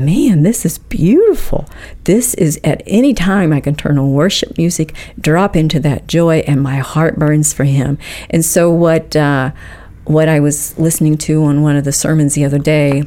man, 0.00 0.42
this 0.42 0.64
is 0.64 0.78
beautiful. 0.78 1.68
This 2.04 2.34
is 2.34 2.58
at 2.64 2.82
any 2.86 3.14
time 3.14 3.52
I 3.52 3.60
can 3.60 3.74
turn 3.74 3.98
on 3.98 4.12
worship 4.12 4.56
music, 4.58 4.94
drop 5.20 5.54
into 5.54 5.78
that 5.80 6.06
joy, 6.06 6.38
and 6.46 6.62
my 6.62 6.78
heart 6.78 7.18
burns 7.18 7.52
for 7.52 7.64
Him. 7.64 7.98
And 8.28 8.44
so, 8.44 8.70
what 8.70 9.14
uh, 9.14 9.52
what 10.04 10.28
I 10.28 10.40
was 10.40 10.76
listening 10.78 11.16
to 11.18 11.44
on 11.44 11.62
one 11.62 11.76
of 11.76 11.84
the 11.84 11.92
sermons 11.92 12.34
the 12.34 12.44
other 12.44 12.58
day 12.58 13.04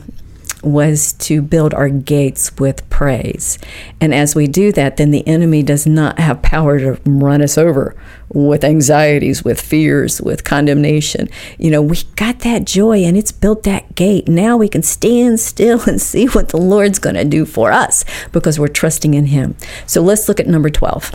was 0.63 1.13
to 1.13 1.41
build 1.41 1.73
our 1.73 1.89
gates 1.89 2.55
with 2.57 2.87
praise. 2.89 3.59
And 3.99 4.13
as 4.13 4.35
we 4.35 4.47
do 4.47 4.71
that, 4.73 4.97
then 4.97 5.11
the 5.11 5.27
enemy 5.27 5.63
does 5.63 5.85
not 5.85 6.19
have 6.19 6.41
power 6.41 6.79
to 6.79 6.99
run 7.05 7.41
us 7.41 7.57
over 7.57 7.95
with 8.29 8.63
anxieties, 8.63 9.43
with 9.43 9.61
fears, 9.61 10.21
with 10.21 10.43
condemnation. 10.43 11.29
You 11.57 11.71
know, 11.71 11.81
we 11.81 11.97
got 12.15 12.39
that 12.39 12.65
joy 12.65 13.03
and 13.03 13.15
it's 13.15 13.31
built 13.31 13.63
that 13.63 13.95
gate. 13.95 14.27
Now 14.27 14.57
we 14.57 14.67
can 14.67 14.83
stand 14.83 15.39
still 15.39 15.81
and 15.87 16.01
see 16.01 16.25
what 16.27 16.49
the 16.49 16.57
Lord's 16.57 16.99
going 16.99 17.15
to 17.15 17.25
do 17.25 17.45
for 17.45 17.71
us 17.71 18.05
because 18.31 18.59
we're 18.59 18.67
trusting 18.67 19.13
in 19.13 19.27
Him. 19.27 19.55
So 19.85 20.01
let's 20.01 20.27
look 20.27 20.39
at 20.39 20.47
number 20.47 20.69
12. 20.69 21.11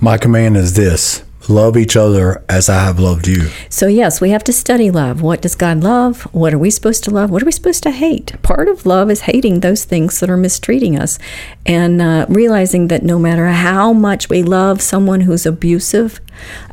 My 0.00 0.18
command 0.18 0.56
is 0.56 0.74
this 0.74 1.24
love 1.48 1.76
each 1.76 1.96
other 1.96 2.42
as 2.48 2.68
I 2.68 2.84
have 2.84 2.98
loved 2.98 3.26
you. 3.26 3.48
So, 3.68 3.86
yes, 3.86 4.20
we 4.20 4.30
have 4.30 4.44
to 4.44 4.52
study 4.52 4.90
love. 4.90 5.22
What 5.22 5.42
does 5.42 5.54
God 5.54 5.82
love? 5.82 6.22
What 6.34 6.52
are 6.54 6.58
we 6.58 6.70
supposed 6.70 7.04
to 7.04 7.10
love? 7.10 7.30
What 7.30 7.42
are 7.42 7.46
we 7.46 7.52
supposed 7.52 7.82
to 7.84 7.90
hate? 7.90 8.40
Part 8.42 8.68
of 8.68 8.86
love 8.86 9.10
is 9.10 9.22
hating 9.22 9.60
those 9.60 9.84
things 9.84 10.20
that 10.20 10.30
are 10.30 10.36
mistreating 10.36 10.98
us 10.98 11.18
and 11.66 12.00
uh, 12.00 12.26
realizing 12.28 12.88
that 12.88 13.02
no 13.02 13.18
matter 13.18 13.46
how 13.48 13.92
much 13.92 14.28
we 14.28 14.42
love 14.42 14.80
someone 14.82 15.22
who's 15.22 15.46
abusive, 15.46 16.20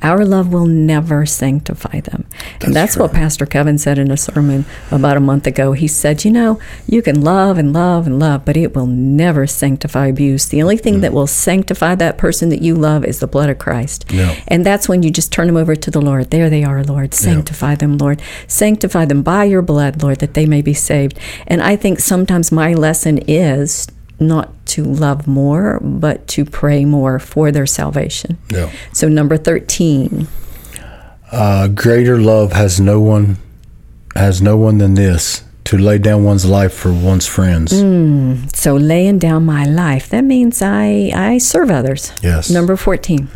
our 0.01 0.25
love 0.25 0.51
will 0.51 0.65
never 0.65 1.25
sanctify 1.25 1.99
them. 2.01 2.25
and 2.61 2.73
that's 2.73 2.97
what 2.97 3.13
Pastor 3.13 3.45
Kevin 3.45 3.77
said 3.77 3.97
in 3.97 4.11
a 4.11 4.17
sermon 4.17 4.65
about 4.91 5.17
a 5.17 5.19
month 5.19 5.47
ago. 5.47 5.73
He 5.73 5.87
said, 5.87 6.25
You 6.25 6.31
know, 6.31 6.59
you 6.87 7.01
can 7.01 7.21
love 7.21 7.57
and 7.57 7.73
love 7.73 8.07
and 8.07 8.19
love, 8.19 8.45
but 8.45 8.57
it 8.57 8.75
will 8.75 8.87
never 8.87 9.47
sanctify 9.47 10.07
abuse. 10.07 10.45
The 10.47 10.61
only 10.61 10.77
thing 10.77 11.01
that 11.01 11.13
will 11.13 11.27
sanctify 11.27 11.95
that 11.95 12.17
person 12.17 12.49
that 12.49 12.61
you 12.61 12.75
love 12.75 13.05
is 13.05 13.19
the 13.19 13.27
blood 13.27 13.49
of 13.49 13.59
Christ. 13.59 14.05
Yeah. 14.11 14.35
And 14.47 14.65
that's 14.65 14.87
when 14.87 15.03
you 15.03 15.11
just 15.11 15.31
turn 15.31 15.47
them 15.47 15.57
over 15.57 15.75
to 15.75 15.91
the 15.91 16.01
Lord. 16.01 16.31
There 16.31 16.49
they 16.49 16.63
are, 16.63 16.83
Lord. 16.83 17.13
Sanctify 17.13 17.75
them, 17.75 17.97
Lord. 17.97 18.21
Sanctify 18.47 19.05
them 19.05 19.23
by 19.23 19.45
your 19.45 19.61
blood, 19.61 20.01
Lord, 20.01 20.19
that 20.19 20.33
they 20.33 20.45
may 20.45 20.61
be 20.61 20.73
saved. 20.73 21.19
And 21.47 21.61
I 21.61 21.75
think 21.75 21.99
sometimes 21.99 22.51
my 22.51 22.73
lesson 22.73 23.19
is 23.27 23.87
not 24.19 24.49
to 24.67 24.83
love 24.83 25.27
more, 25.27 25.79
but 25.81 26.27
to 26.29 26.45
pray 26.45 26.85
more 26.85 27.19
for 27.19 27.51
their 27.51 27.65
salvation. 27.65 28.37
Yeah. 28.49 28.71
So, 28.93 29.07
number 29.07 29.37
13. 29.37 30.27
Uh, 31.31 31.67
greater 31.67 32.17
love 32.17 32.53
has 32.53 32.79
no 32.79 33.01
one 33.01 33.37
has 34.15 34.41
no 34.41 34.55
one 34.55 34.77
than 34.77 34.93
this 34.93 35.43
to 35.65 35.77
lay 35.77 35.97
down 35.97 36.23
one's 36.23 36.45
life 36.45 36.73
for 36.73 36.93
one's 36.93 37.27
friends. 37.27 37.71
So, 38.57 38.75
laying 38.75 39.19
down 39.19 39.45
my 39.45 39.65
life, 39.65 40.09
that 40.09 40.23
means 40.23 40.61
I, 40.61 41.11
I 41.13 41.37
serve 41.39 41.69
others. 41.69 42.13
Yes. 42.21 42.49
Number 42.49 42.75
14. 42.77 43.27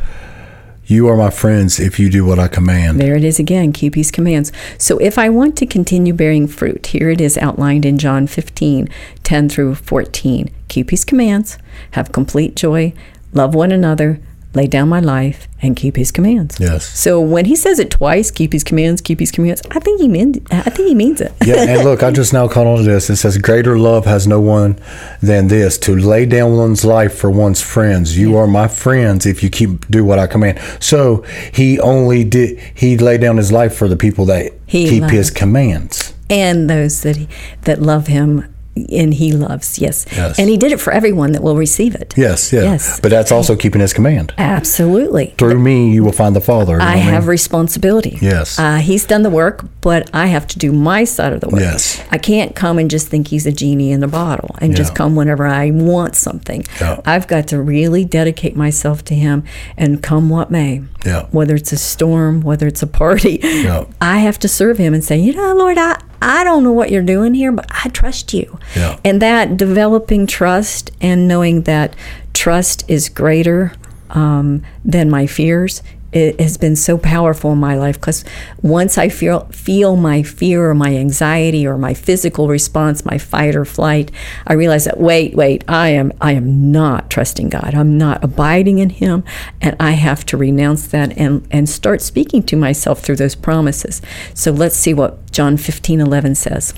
You 0.89 1.08
are 1.08 1.15
my 1.15 1.29
friends 1.29 1.79
if 1.79 2.00
you 2.00 2.10
do 2.10 2.25
what 2.25 2.39
I 2.39 2.48
command. 2.48 3.00
There 3.00 3.15
it 3.15 3.24
is 3.24 3.38
again, 3.38 3.74
keep 3.74 3.93
his 3.93 4.10
commands. 4.10 4.51
So 4.79 4.98
if 4.98 5.19
I 5.19 5.29
want 5.29 5.55
to 5.58 5.67
continue 5.67 6.15
bearing 6.15 6.48
fruit, 6.48 6.88
here 6.88 7.12
it 7.12 7.22
is 7.22 7.38
outlined 7.38 7.86
in 7.86 8.00
John 8.00 8.25
15, 8.25 8.89
10 9.22 9.50
through 9.50 9.75
14. 9.75 10.50
Keep 10.67 10.89
his 10.89 11.05
commands, 11.05 11.60
have 11.91 12.12
complete 12.12 12.55
joy, 12.55 12.93
love 13.34 13.53
one 13.53 13.72
another, 13.72 14.19
lay 14.56 14.65
down 14.68 14.89
my 14.89 15.00
life, 15.00 15.48
and 15.62 15.75
keep 15.75 15.96
his 15.96 16.12
commands. 16.12 16.58
Yes. 16.60 16.86
So 16.86 17.20
when 17.22 17.46
he 17.46 17.56
says 17.56 17.77
it 17.79 17.91
twice, 17.91 18.32
keep 18.32 18.51
his 18.53 18.63
commands, 18.63 19.00
keep 19.01 19.20
his 19.20 19.32
commands, 19.32 19.62
I 19.72 19.79
think 19.79 20.01
he 20.01 20.08
means 20.08 20.39
I 20.51 20.70
think 20.70 20.88
he 20.88 20.96
means 20.96 21.22
it. 21.22 21.32
yeah, 21.46 21.63
and 21.68 21.84
look, 21.84 22.01
I 22.01 22.12
just 22.12 22.34
now 22.34 22.48
caught 22.48 22.65
on 22.65 22.77
to 22.77 22.84
this. 22.84 23.10
It 23.10 23.18
says, 23.18 23.38
"Greater 23.38 23.77
love 23.77 24.06
has 24.06 24.25
no 24.27 24.39
one 24.41 24.79
than 25.22 25.50
this: 25.50 25.77
to 25.79 25.96
lay 25.96 26.25
down 26.25 26.58
one's 26.58 26.84
life 26.84 27.13
for 27.15 27.29
one's 27.29 27.62
friends. 27.62 28.18
You 28.18 28.38
are 28.38 28.48
my 28.48 28.68
friends 28.68 29.25
if 29.25 29.44
you 29.44 29.50
keep 29.50 29.88
do 29.89 30.03
what 30.03 30.18
I 30.20 30.25
command." 30.27 30.60
So 30.79 31.24
he 31.53 31.79
only 31.79 32.24
did 32.24 32.60
he 32.74 32.98
laid 32.98 33.22
down 33.22 33.38
his 33.38 33.51
life 33.51 33.75
for 33.75 33.88
the 33.88 33.98
people 33.98 34.25
that 34.25 34.51
He 34.65 34.89
keep 34.89 35.01
loved. 35.01 35.13
his 35.13 35.29
commands. 35.29 36.13
and 36.29 36.70
those 36.70 37.01
that 37.01 37.15
he, 37.18 37.27
that 37.63 37.82
love 37.82 38.08
him 38.08 38.46
and 38.92 39.14
he 39.14 39.32
loves, 39.34 39.80
yes. 39.80 40.06
Yes. 40.12 40.38
And 40.40 40.50
he 40.50 40.58
did 40.58 40.72
it 40.72 40.80
for 40.80 40.92
everyone 40.94 41.32
that 41.34 41.42
will 41.44 41.56
receive 41.58 41.96
it. 41.96 42.14
Yes, 42.18 42.52
yeah. 42.54 42.62
Yes. 42.62 43.00
But 43.00 43.10
that's 43.10 43.32
also 43.32 43.56
keeping 43.56 43.82
his 43.82 43.94
command. 43.94 44.34
Absolutely. 44.38 45.34
Through 45.38 45.60
me, 45.60 45.92
you 45.94 46.04
will 46.04 46.12
find 46.12 46.36
the 46.36 46.42
Father. 46.42 46.74
you 46.74 46.78
know 46.80 46.84
I 46.86 46.96
what 46.96 47.06
mean? 47.06 47.14
have 47.14 47.28
responsibility. 47.28 48.18
Yes. 48.22 48.60
Uh, 48.60 48.76
he's 48.78 49.06
done 49.06 49.24
the 49.24 49.30
work, 49.30 49.66
but 49.82 50.10
I 50.14 50.28
have 50.28 50.48
to 50.48 50.60
do 50.60 50.72
my 50.72 51.04
side 51.04 51.34
of 51.34 51.42
the 51.42 51.50
work. 51.50 51.62
Yes. 51.62 52.04
I 52.12 52.18
can't 52.18 52.56
come 52.56 52.78
and 52.78 52.90
just 52.90 53.08
think 53.08 53.28
he's 53.30 53.46
a 53.46 53.52
genie 53.52 53.92
in 53.92 54.04
a 54.04 54.08
bottle 54.08 54.56
and 54.60 54.76
just 54.76 54.96
come 54.96 55.16
whenever 55.16 55.46
I 55.46 55.72
want 55.72 56.16
something. 56.16 56.66
Yeah. 56.80 57.02
I've 57.06 57.28
got 57.28 57.48
to 57.50 57.62
really 57.62 58.06
dedicate 58.06 58.56
myself 58.56 59.04
to 59.06 59.16
him 59.16 59.44
and 59.78 60.02
come 60.04 60.30
what 60.30 60.52
may. 60.52 60.84
Yeah. 61.06 61.28
Whether 61.32 61.56
it's 61.56 61.72
a 61.72 61.78
storm, 61.78 62.42
whether 62.42 62.68
it's 62.68 62.84
a 62.84 62.88
party, 62.88 63.40
Yeah. 63.42 63.86
I 64.02 64.20
have 64.20 64.40
to 64.40 64.48
serve 64.48 64.78
him 64.78 64.94
and 64.94 65.04
say, 65.04 65.18
you 65.18 65.34
know, 65.34 65.54
Lord, 65.56 65.78
I, 65.78 66.02
I 66.22 66.44
don't 66.44 66.64
know 66.64 66.72
what 66.72 66.92
you're 66.92 67.02
doing 67.02 67.34
here, 67.34 67.52
but 67.52 67.66
I 67.70 67.90
trust 67.90 68.34
you. 68.34 68.60
Yeah. 68.76 69.00
And 69.06 69.22
that 69.22 69.58
developing 69.58 70.28
trust 70.28 70.92
and 71.02 71.28
knowing 71.28 71.64
that 71.64 71.96
trust 72.34 72.84
is 72.90 73.10
greater 73.10 73.74
um, 74.10 74.64
than 74.84 75.10
my 75.10 75.28
fears 75.28 75.82
it 76.12 76.39
has 76.39 76.58
been 76.58 76.75
so 76.75 76.98
powerful 76.98 77.51
in 77.51 77.60
my 77.60 77.75
life 77.75 78.00
because 78.00 78.25
once 78.62 78.98
I 78.98 79.10
feel 79.10 79.46
feel 79.48 79.96
my 79.96 80.24
fear 80.24 80.70
or 80.70 80.74
my 80.74 80.96
anxiety 80.96 81.68
or 81.68 81.78
my 81.78 81.94
physical 81.94 82.48
response, 82.48 83.06
my 83.06 83.18
fight 83.18 83.56
or 83.56 83.66
flight, 83.66 84.12
I 84.48 84.54
realize 84.54 84.86
that 84.86 85.00
wait, 85.00 85.36
wait, 85.36 85.63
I 85.68 85.89
am 85.89 86.12
I 86.20 86.34
am 86.34 86.72
not 86.72 87.10
trusting 87.10 87.50
God. 87.50 87.75
I'm 87.75 87.98
not 87.98 88.24
abiding 88.24 88.80
in 88.80 88.89
Him, 88.89 89.24
and 89.62 89.75
I 89.80 89.92
have 89.92 90.25
to 90.28 90.38
renounce 90.38 90.88
that 90.88 91.18
and 91.18 91.48
and 91.51 91.70
start 91.70 92.01
speaking 92.01 92.44
to 92.44 92.56
myself 92.56 93.01
through 93.01 93.18
those 93.18 93.36
promises. 93.36 94.01
So 94.34 94.51
let's 94.51 94.75
see 94.75 94.94
what 94.94 95.32
John 95.32 95.58
15, 95.58 96.00
11 96.00 96.36
says. 96.36 96.74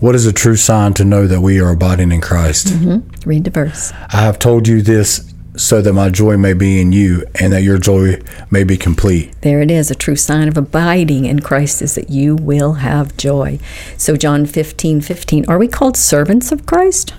What 0.00 0.14
is 0.14 0.24
a 0.24 0.32
true 0.32 0.56
sign 0.56 0.94
to 0.94 1.04
know 1.04 1.26
that 1.26 1.42
we 1.42 1.60
are 1.60 1.70
abiding 1.70 2.10
in 2.10 2.22
Christ? 2.22 2.68
Mm-hmm. 2.68 3.28
Read 3.28 3.44
the 3.44 3.50
verse. 3.50 3.92
I 3.92 4.22
have 4.22 4.38
told 4.38 4.66
you 4.66 4.80
this 4.80 5.29
so 5.60 5.82
that 5.82 5.92
my 5.92 6.08
joy 6.08 6.38
may 6.38 6.54
be 6.54 6.80
in 6.80 6.90
you 6.90 7.24
and 7.38 7.52
that 7.52 7.62
your 7.62 7.76
joy 7.76 8.18
may 8.50 8.64
be 8.64 8.78
complete. 8.78 9.30
There 9.42 9.60
it 9.60 9.70
is. 9.70 9.90
A 9.90 9.94
true 9.94 10.16
sign 10.16 10.48
of 10.48 10.56
abiding 10.56 11.26
in 11.26 11.40
Christ 11.40 11.82
is 11.82 11.94
that 11.96 12.08
you 12.08 12.34
will 12.34 12.74
have 12.74 13.16
joy. 13.18 13.58
So, 13.98 14.16
John 14.16 14.46
15 14.46 15.02
15. 15.02 15.44
Are 15.48 15.58
we 15.58 15.68
called 15.68 15.96
servants 15.96 16.50
of 16.50 16.64
Christ? 16.64 17.12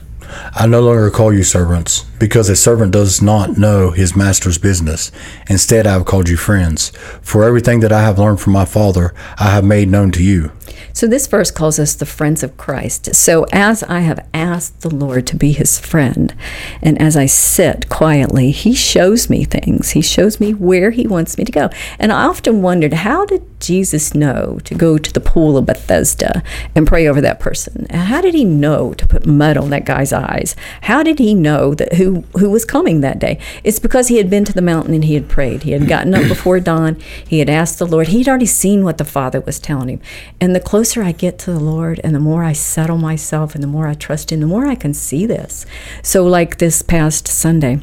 I 0.56 0.66
no 0.66 0.82
longer 0.82 1.12
call 1.12 1.32
you 1.32 1.44
servants, 1.44 2.06
because 2.22 2.50
a 2.50 2.56
servant 2.56 2.92
does 2.92 3.20
not 3.20 3.58
know 3.58 3.90
his 3.90 4.16
master's 4.16 4.60
business. 4.60 5.12
Instead, 5.50 5.88
I 5.88 5.94
have 5.94 6.06
called 6.06 6.30
you 6.30 6.38
friends. 6.38 6.92
For 7.24 7.44
everything 7.44 7.80
that 7.80 7.92
I 7.92 8.04
have 8.04 8.20
learned 8.20 8.40
from 8.40 8.54
my 8.54 8.64
Father, 8.64 9.12
I 9.40 9.50
have 9.50 9.64
made 9.64 9.90
known 9.90 10.12
to 10.12 10.24
you. 10.24 10.52
So, 10.94 11.08
this 11.08 11.26
verse 11.28 11.52
calls 11.52 11.80
us 11.80 11.96
the 11.96 12.06
friends 12.06 12.44
of 12.44 12.58
Christ. 12.58 13.16
So, 13.16 13.46
as 13.52 13.82
I 13.84 14.02
have 14.02 14.28
asked 14.34 14.82
the 14.82 14.94
Lord 14.94 15.26
to 15.28 15.36
be 15.36 15.52
his 15.52 15.80
friend, 15.80 16.36
and 16.82 17.02
as 17.02 17.16
I 17.16 17.26
sit 17.26 17.90
quietly, 17.90 18.52
he 18.52 18.74
shows 18.74 19.30
me 19.30 19.44
things. 19.44 19.92
He 19.92 20.02
shows 20.02 20.40
me 20.40 20.54
where 20.54 20.92
he 20.92 21.08
wants 21.08 21.38
me 21.38 21.46
to 21.46 21.52
go. 21.52 21.70
And 21.98 22.12
I 22.12 22.26
often 22.26 22.62
wondered, 22.62 22.94
how 22.94 23.26
did 23.26 23.42
Jesus 23.60 24.14
know 24.14 24.60
to 24.66 24.76
go 24.76 24.98
to 24.98 25.14
the 25.14 25.22
pool 25.22 25.58
of 25.58 25.66
Bethesda 25.66 26.44
and 26.76 26.88
pray 26.88 27.08
over 27.08 27.22
that 27.22 27.40
person? 27.40 27.88
How 27.90 28.22
did 28.22 28.34
he 28.34 28.44
know 28.44 28.94
to 28.94 29.08
put 29.08 29.26
mud 29.26 29.58
on 29.58 29.70
that 29.70 29.86
guy's 29.86 30.12
eyes? 30.12 30.56
How 30.82 31.04
did 31.04 31.20
he 31.20 31.34
know 31.34 31.74
that 31.74 31.94
who, 31.94 32.11
who 32.38 32.50
was 32.50 32.66
coming 32.66 33.02
that 33.02 33.20
day? 33.20 33.40
It's 33.64 33.80
because 33.80 34.08
he 34.08 34.18
had 34.18 34.30
been 34.30 34.46
to 34.46 34.54
the 34.54 34.62
mountain 34.62 34.94
and 34.94 35.06
he 35.06 35.14
had 35.14 35.30
prayed. 35.30 35.64
He 35.64 35.72
had 35.72 35.88
gotten 35.88 36.14
up 36.14 36.28
before 36.28 36.60
dawn. 36.60 37.00
He 37.28 37.40
had 37.40 37.50
asked 37.50 37.80
the 37.80 37.86
Lord. 37.86 38.10
He'd 38.10 38.28
already 38.28 38.46
seen 38.46 38.84
what 38.84 38.98
the 38.98 39.06
Father 39.06 39.42
was 39.42 39.60
telling 39.60 39.90
him. 39.90 40.02
And 40.40 40.56
the 40.56 40.60
closer 40.60 41.04
I 41.04 41.12
get 41.12 41.38
to 41.40 41.52
the 41.52 41.60
Lord 41.60 42.00
and 42.04 42.14
the 42.16 42.20
more 42.20 42.44
I 42.44 42.54
settle 42.54 42.98
myself 42.98 43.56
and 43.56 43.64
the 43.64 43.68
more 43.68 43.88
I 43.88 43.94
trust 43.94 44.32
Him, 44.32 44.40
the 44.40 44.48
more 44.48 44.68
I 44.68 44.76
can 44.76 44.94
see 44.94 45.26
this. 45.26 45.66
So, 46.04 46.26
like 46.26 46.58
this 46.58 46.82
past 46.82 47.28
Sunday, 47.28 47.82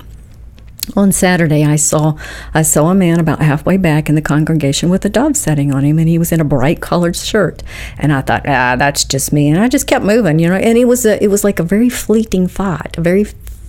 on 0.97 1.13
Saturday, 1.13 1.65
I 1.65 1.77
saw 1.77 2.17
I 2.55 2.63
saw 2.63 2.89
a 2.89 2.95
man 2.95 3.21
about 3.21 3.43
halfway 3.43 3.77
back 3.77 4.09
in 4.09 4.15
the 4.15 4.23
congregation 4.23 4.89
with 4.89 5.05
a 5.05 5.09
dove 5.09 5.37
setting 5.37 5.73
on 5.73 5.85
him, 5.85 5.99
and 5.99 6.09
he 6.09 6.19
was 6.19 6.33
in 6.33 6.41
a 6.41 6.45
bright 6.45 6.81
colored 6.81 7.17
shirt. 7.17 7.63
And 7.99 8.13
I 8.13 8.23
thought, 8.23 8.49
ah, 8.49 8.77
that's 8.77 9.05
just 9.05 9.33
me. 9.33 9.49
And 9.49 9.61
I 9.61 9.69
just 9.69 9.87
kept 9.87 10.05
moving, 10.05 10.39
you 10.39 10.49
know. 10.49 10.55
And 10.55 10.79
it 10.79 10.87
was 10.87 11.05
a, 11.05 11.23
it 11.23 11.29
was 11.29 11.45
like 11.45 11.59
a 11.59 11.63
very 11.63 11.89
fleeting 11.89 12.47
thought, 12.47 12.97
a 12.97 13.01
very 13.01 13.25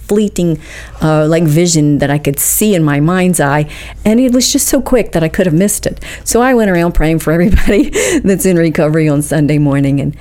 fleeting 0.09 0.59
uh, 1.01 1.25
like 1.27 1.43
vision 1.43 1.99
that 1.99 2.09
I 2.09 2.17
could 2.17 2.39
see 2.39 2.75
in 2.75 2.83
my 2.83 2.99
mind's 2.99 3.39
eye, 3.39 3.69
and 4.03 4.19
it 4.19 4.33
was 4.33 4.51
just 4.51 4.67
so 4.67 4.81
quick 4.81 5.13
that 5.13 5.23
I 5.23 5.29
could 5.29 5.45
have 5.45 5.55
missed 5.55 5.85
it. 5.85 6.03
So 6.25 6.41
I 6.41 6.53
went 6.53 6.69
around 6.69 6.93
praying 6.93 7.19
for 7.19 7.31
everybody 7.31 7.89
that's 8.19 8.45
in 8.45 8.57
recovery 8.57 9.07
on 9.07 9.21
Sunday 9.21 9.59
morning, 9.59 10.01
and 10.01 10.17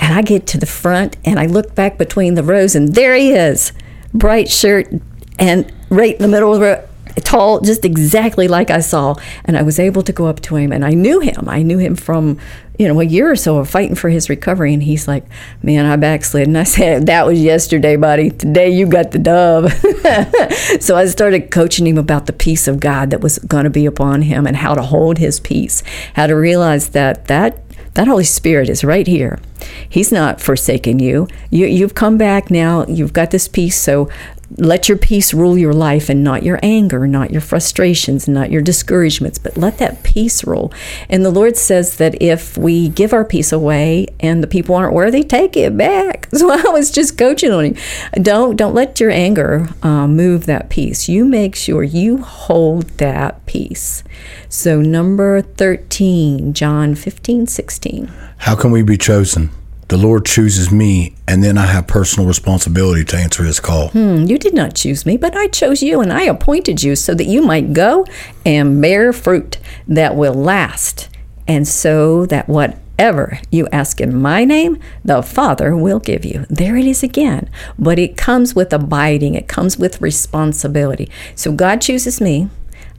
and 0.00 0.14
I 0.14 0.22
get 0.22 0.46
to 0.48 0.58
the 0.58 0.66
front 0.66 1.16
and 1.24 1.40
I 1.40 1.46
look 1.46 1.74
back 1.74 1.98
between 1.98 2.34
the 2.34 2.42
rows, 2.42 2.74
and 2.74 2.94
there 2.94 3.14
he 3.14 3.32
is, 3.32 3.72
bright 4.12 4.50
shirt, 4.50 4.92
and 5.38 5.72
right 5.88 6.14
in 6.14 6.22
the 6.22 6.28
middle 6.28 6.52
of 6.52 6.60
the 6.60 6.66
row, 6.66 6.88
tall, 7.24 7.60
just 7.60 7.84
exactly 7.84 8.48
like 8.48 8.70
I 8.70 8.80
saw. 8.80 9.14
And 9.44 9.56
I 9.56 9.62
was 9.62 9.78
able 9.78 10.02
to 10.02 10.12
go 10.12 10.26
up 10.26 10.40
to 10.42 10.56
him, 10.56 10.72
and 10.72 10.84
I 10.84 10.90
knew 10.90 11.20
him. 11.20 11.48
I 11.48 11.62
knew 11.62 11.78
him 11.78 11.96
from, 11.96 12.38
you 12.78 12.86
know, 12.86 13.00
a 13.00 13.04
year 13.04 13.30
or 13.30 13.36
so 13.36 13.58
of 13.58 13.68
fighting 13.68 13.96
for 13.96 14.08
his 14.08 14.30
recovery. 14.30 14.72
And 14.72 14.82
he's 14.82 15.08
like, 15.08 15.24
"Man, 15.62 15.84
I 15.84 15.96
backslid." 15.96 16.46
And 16.46 16.56
I 16.56 16.62
said, 16.64 17.06
"That 17.06 17.26
was 17.26 17.40
yesterday, 17.40 17.96
buddy. 17.96 18.30
Today 18.30 18.70
you 18.70 18.86
got 18.86 19.10
the 19.10 19.18
dove." 19.18 19.72
so 20.80 20.96
I 20.96 21.06
started 21.06 21.50
coaching 21.50 21.86
him 21.86 21.98
about 21.98 22.26
the 22.26 22.32
peace 22.32 22.68
of 22.68 22.80
God 22.80 23.10
that 23.10 23.20
was 23.20 23.38
going 23.40 23.64
to 23.64 23.70
be 23.70 23.84
upon 23.84 24.22
him, 24.22 24.46
and 24.46 24.56
how 24.56 24.74
to 24.74 24.82
hold 24.82 25.18
his 25.18 25.40
peace, 25.40 25.82
how 26.14 26.26
to 26.26 26.34
realize 26.34 26.90
that 26.90 27.26
that 27.26 27.62
that 27.94 28.06
Holy 28.06 28.24
Spirit 28.24 28.68
is 28.68 28.84
right 28.84 29.06
here. 29.06 29.40
He's 29.88 30.12
not 30.12 30.40
forsaken 30.40 31.00
you. 31.00 31.26
you. 31.50 31.66
You've 31.66 31.94
come 31.94 32.16
back 32.16 32.48
now. 32.48 32.86
You've 32.86 33.12
got 33.12 33.32
this 33.32 33.48
peace. 33.48 33.76
So 33.76 34.08
let 34.56 34.88
your 34.88 34.96
peace 34.98 35.34
rule 35.34 35.58
your 35.58 35.74
life 35.74 36.08
and 36.08 36.24
not 36.24 36.42
your 36.42 36.58
anger, 36.62 37.06
not 37.06 37.30
your 37.30 37.40
frustrations, 37.40 38.26
not 38.26 38.50
your 38.50 38.62
discouragements, 38.62 39.38
but 39.38 39.56
let 39.56 39.78
that 39.78 40.02
peace 40.02 40.44
rule. 40.44 40.72
And 41.08 41.24
the 41.24 41.30
Lord 41.30 41.56
says 41.56 41.96
that 41.98 42.20
if 42.22 42.56
we 42.56 42.88
give 42.88 43.12
our 43.12 43.24
peace 43.24 43.52
away 43.52 44.06
and 44.20 44.42
the 44.42 44.46
people 44.46 44.74
aren't 44.74 44.94
worthy, 44.94 45.22
take 45.22 45.56
it 45.56 45.76
back. 45.76 46.28
So 46.38 46.50
I 46.52 46.70
was 46.70 46.92
just 46.92 47.18
coaching 47.18 47.50
on 47.50 47.64
him. 47.64 47.76
Don't 48.22 48.54
don't 48.54 48.74
let 48.74 49.00
your 49.00 49.10
anger 49.10 49.68
uh, 49.82 50.06
move 50.06 50.46
that 50.46 50.70
peace. 50.70 51.08
You 51.08 51.24
make 51.24 51.56
sure 51.56 51.82
you 51.82 52.18
hold 52.18 52.84
that 52.98 53.44
peace. 53.46 54.04
So 54.48 54.80
number 54.80 55.42
13, 55.42 56.52
John 56.52 56.94
15, 56.94 57.48
16. 57.48 58.12
How 58.38 58.54
can 58.54 58.70
we 58.70 58.82
be 58.82 58.96
chosen? 58.96 59.50
The 59.88 59.96
Lord 59.96 60.26
chooses 60.26 60.70
me, 60.70 61.14
and 61.26 61.42
then 61.42 61.56
I 61.56 61.64
have 61.64 61.86
personal 61.86 62.28
responsibility 62.28 63.04
to 63.06 63.16
answer 63.16 63.42
his 63.42 63.58
call. 63.58 63.88
Hmm, 63.88 64.24
you 64.26 64.36
did 64.36 64.52
not 64.52 64.74
choose 64.74 65.06
me, 65.06 65.16
but 65.16 65.34
I 65.34 65.46
chose 65.46 65.82
you 65.82 66.02
and 66.02 66.12
I 66.12 66.24
appointed 66.24 66.82
you 66.82 66.94
so 66.94 67.14
that 67.14 67.24
you 67.26 67.40
might 67.40 67.72
go 67.72 68.04
and 68.44 68.82
bear 68.82 69.14
fruit 69.14 69.56
that 69.86 70.14
will 70.14 70.34
last, 70.34 71.08
and 71.46 71.66
so 71.66 72.26
that 72.26 72.50
whatever 72.50 73.40
you 73.50 73.66
ask 73.72 73.98
in 73.98 74.14
my 74.14 74.44
name, 74.44 74.78
the 75.06 75.22
Father 75.22 75.74
will 75.74 76.00
give 76.00 76.22
you. 76.22 76.44
There 76.50 76.76
it 76.76 76.84
is 76.84 77.02
again. 77.02 77.48
But 77.78 77.98
it 77.98 78.18
comes 78.18 78.54
with 78.54 78.74
abiding, 78.74 79.36
it 79.36 79.48
comes 79.48 79.78
with 79.78 80.02
responsibility. 80.02 81.10
So 81.34 81.50
God 81.50 81.80
chooses 81.80 82.20
me. 82.20 82.50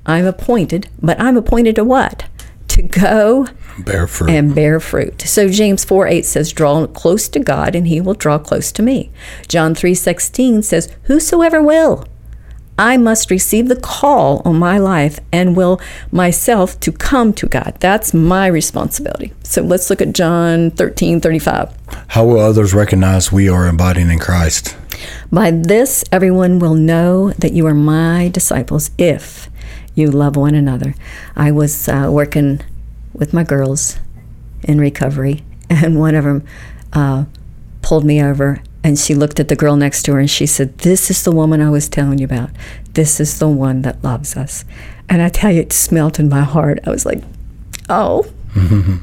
I'm 0.08 0.25
appointed, 0.25 0.89
but 0.99 1.21
I'm 1.21 1.38
appointed 1.38 1.75
to 1.75 1.84
what? 1.84 2.25
To 2.69 2.82
go 2.82 3.45
Bear 3.86 4.08
fruit. 4.08 4.30
and 4.30 4.54
bear 4.56 4.80
fruit. 4.80 5.22
So 5.22 5.50
James 5.50 5.84
4 5.86 6.08
8 6.08 6.26
says, 6.26 6.54
Draw 6.54 6.88
close 6.88 7.28
to 7.30 7.39
God, 7.39 7.76
and 7.76 7.88
he 7.88 8.02
will 8.02 8.13
draw 8.13 8.38
close 8.38 8.72
to 8.74 8.82
me. 8.84 9.12
John 9.48 9.76
three 9.76 9.96
sixteen 9.96 10.62
says, 10.63 10.89
Whosoever 11.04 11.62
will. 11.62 12.06
I 12.78 12.96
must 12.96 13.30
receive 13.30 13.68
the 13.68 13.76
call 13.76 14.42
on 14.46 14.58
my 14.58 14.78
life 14.78 15.20
and 15.34 15.58
will 15.58 15.82
myself 16.13 16.80
to 16.80 16.94
come 16.94 17.34
to 17.34 17.46
God. 17.46 17.76
That's 17.82 18.13
my 18.13 18.48
responsibility. 18.48 19.34
So 19.44 19.62
let's 19.63 19.89
look 19.89 20.02
at 20.02 20.13
John 20.13 20.72
13 20.72 21.20
35. 21.20 21.74
How 22.08 22.24
will 22.26 22.39
others 22.39 22.74
recognize 22.74 23.34
we 23.34 23.50
are 23.50 23.68
abiding 23.68 24.10
in 24.10 24.20
Christ? 24.20 24.78
By 25.30 25.52
this, 25.52 26.06
everyone 26.10 26.60
will 26.60 26.74
know 26.74 27.32
that 27.32 27.52
you 27.52 27.68
are 27.68 27.74
my 27.74 28.30
disciples 28.30 28.92
if 28.98 29.50
you 29.94 30.10
love 30.10 30.38
one 30.38 30.56
another. 30.56 30.96
I 31.36 31.52
was 31.52 31.89
uh, 31.89 32.08
working 32.10 32.62
with 33.20 33.34
my 33.34 33.44
girls 33.44 33.98
in 34.64 34.80
recovery, 34.80 35.44
and 35.70 36.00
one 36.00 36.16
of 36.16 36.24
them 36.24 36.46
uh, 36.94 37.26
pulled 37.82 38.06
me 38.06 38.22
over 38.22 38.64
and 38.84 38.98
she 38.98 39.14
looked 39.14 39.40
at 39.40 39.50
the 39.50 39.56
girl 39.56 39.76
next 39.76 40.04
to 40.04 40.14
her 40.14 40.20
and 40.20 40.30
she 40.30 40.46
said, 40.46 40.78
This 40.80 41.12
is 41.12 41.24
the 41.24 41.32
woman 41.32 41.62
I 41.62 41.70
was 41.70 41.90
telling 41.90 42.20
you 42.20 42.26
about. 42.26 42.50
This 42.94 43.20
is 43.20 43.40
the 43.40 43.50
one 43.50 43.82
that 43.82 44.04
loves 44.04 44.38
us. 44.38 44.64
And 45.10 45.22
I 45.22 45.30
tell 45.30 45.52
you, 45.52 45.62
it 45.62 45.74
smelt 45.74 46.20
in 46.20 46.30
my 46.30 46.42
heart. 46.42 46.80
I 46.86 46.90
was 46.90 47.06
like, 47.06 47.22
Oh. 47.90 48.26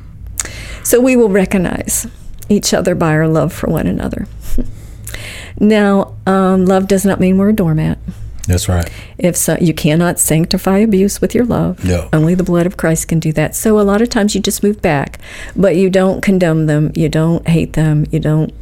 so 0.82 1.00
we 1.00 1.14
will 1.14 1.28
recognize 1.28 2.06
each 2.48 2.72
other 2.72 2.94
by 2.94 3.12
our 3.12 3.28
love 3.28 3.52
for 3.52 3.68
one 3.68 3.86
another. 3.86 4.26
now, 5.60 6.16
um, 6.26 6.64
love 6.64 6.88
does 6.88 7.04
not 7.04 7.20
mean 7.20 7.36
we're 7.36 7.50
a 7.50 7.54
doormat. 7.54 7.98
That's 8.46 8.68
right. 8.68 8.90
If 9.18 9.36
so, 9.36 9.56
you 9.60 9.74
cannot 9.74 10.18
sanctify 10.18 10.78
abuse 10.78 11.20
with 11.20 11.34
your 11.34 11.44
love. 11.44 11.84
No. 11.84 12.08
Only 12.12 12.34
the 12.34 12.44
blood 12.44 12.66
of 12.66 12.76
Christ 12.76 13.08
can 13.08 13.18
do 13.18 13.32
that. 13.32 13.54
So 13.54 13.78
a 13.80 13.82
lot 13.82 14.02
of 14.02 14.08
times 14.08 14.34
you 14.34 14.40
just 14.40 14.62
move 14.62 14.80
back, 14.80 15.20
but 15.54 15.76
you 15.76 15.90
don't 15.90 16.22
condemn 16.22 16.66
them, 16.66 16.92
you 16.94 17.08
don't 17.08 17.46
hate 17.48 17.72
them, 17.74 18.06
you 18.10 18.20
don't 18.20 18.52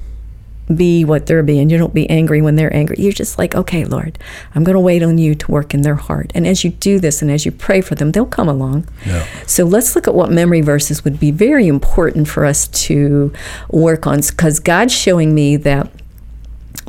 be 0.72 1.04
what 1.04 1.26
they're 1.26 1.42
being. 1.42 1.68
You 1.68 1.78
don't 1.78 1.92
be 1.92 2.08
angry 2.08 2.40
when 2.40 2.56
they're 2.56 2.74
angry. 2.74 2.96
You're 2.98 3.12
just 3.12 3.38
like, 3.38 3.54
okay, 3.54 3.84
Lord, 3.84 4.18
I'm 4.54 4.64
going 4.64 4.74
to 4.74 4.80
wait 4.80 5.02
on 5.02 5.18
you 5.18 5.34
to 5.34 5.50
work 5.50 5.74
in 5.74 5.82
their 5.82 5.94
heart. 5.94 6.32
And 6.34 6.46
as 6.46 6.64
you 6.64 6.70
do 6.70 6.98
this 6.98 7.20
and 7.20 7.30
as 7.30 7.44
you 7.44 7.52
pray 7.52 7.80
for 7.80 7.94
them, 7.94 8.12
they'll 8.12 8.24
come 8.24 8.48
along. 8.48 8.88
Yeah. 9.04 9.26
So 9.46 9.64
let's 9.64 9.94
look 9.94 10.08
at 10.08 10.14
what 10.14 10.30
memory 10.30 10.62
verses 10.62 11.04
would 11.04 11.20
be 11.20 11.30
very 11.30 11.66
important 11.66 12.28
for 12.28 12.44
us 12.44 12.68
to 12.68 13.32
work 13.68 14.06
on 14.06 14.20
because 14.20 14.60
God's 14.60 14.94
showing 14.94 15.34
me 15.34 15.56
that 15.56 15.90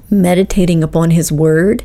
meditating 0.10 0.84
upon 0.84 1.12
His 1.12 1.32
Word 1.32 1.84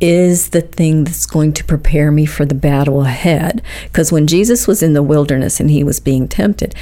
is 0.00 0.50
the 0.50 0.60
thing 0.60 1.04
that's 1.04 1.26
going 1.26 1.52
to 1.54 1.64
prepare 1.64 2.10
me 2.10 2.26
for 2.26 2.44
the 2.44 2.54
battle 2.54 3.02
ahead. 3.02 3.62
Because 3.84 4.12
when 4.12 4.26
Jesus 4.26 4.66
was 4.66 4.82
in 4.82 4.92
the 4.92 5.02
wilderness 5.02 5.60
and 5.60 5.70
he 5.70 5.84
was 5.84 6.00
being 6.00 6.28
tempted, 6.28 6.74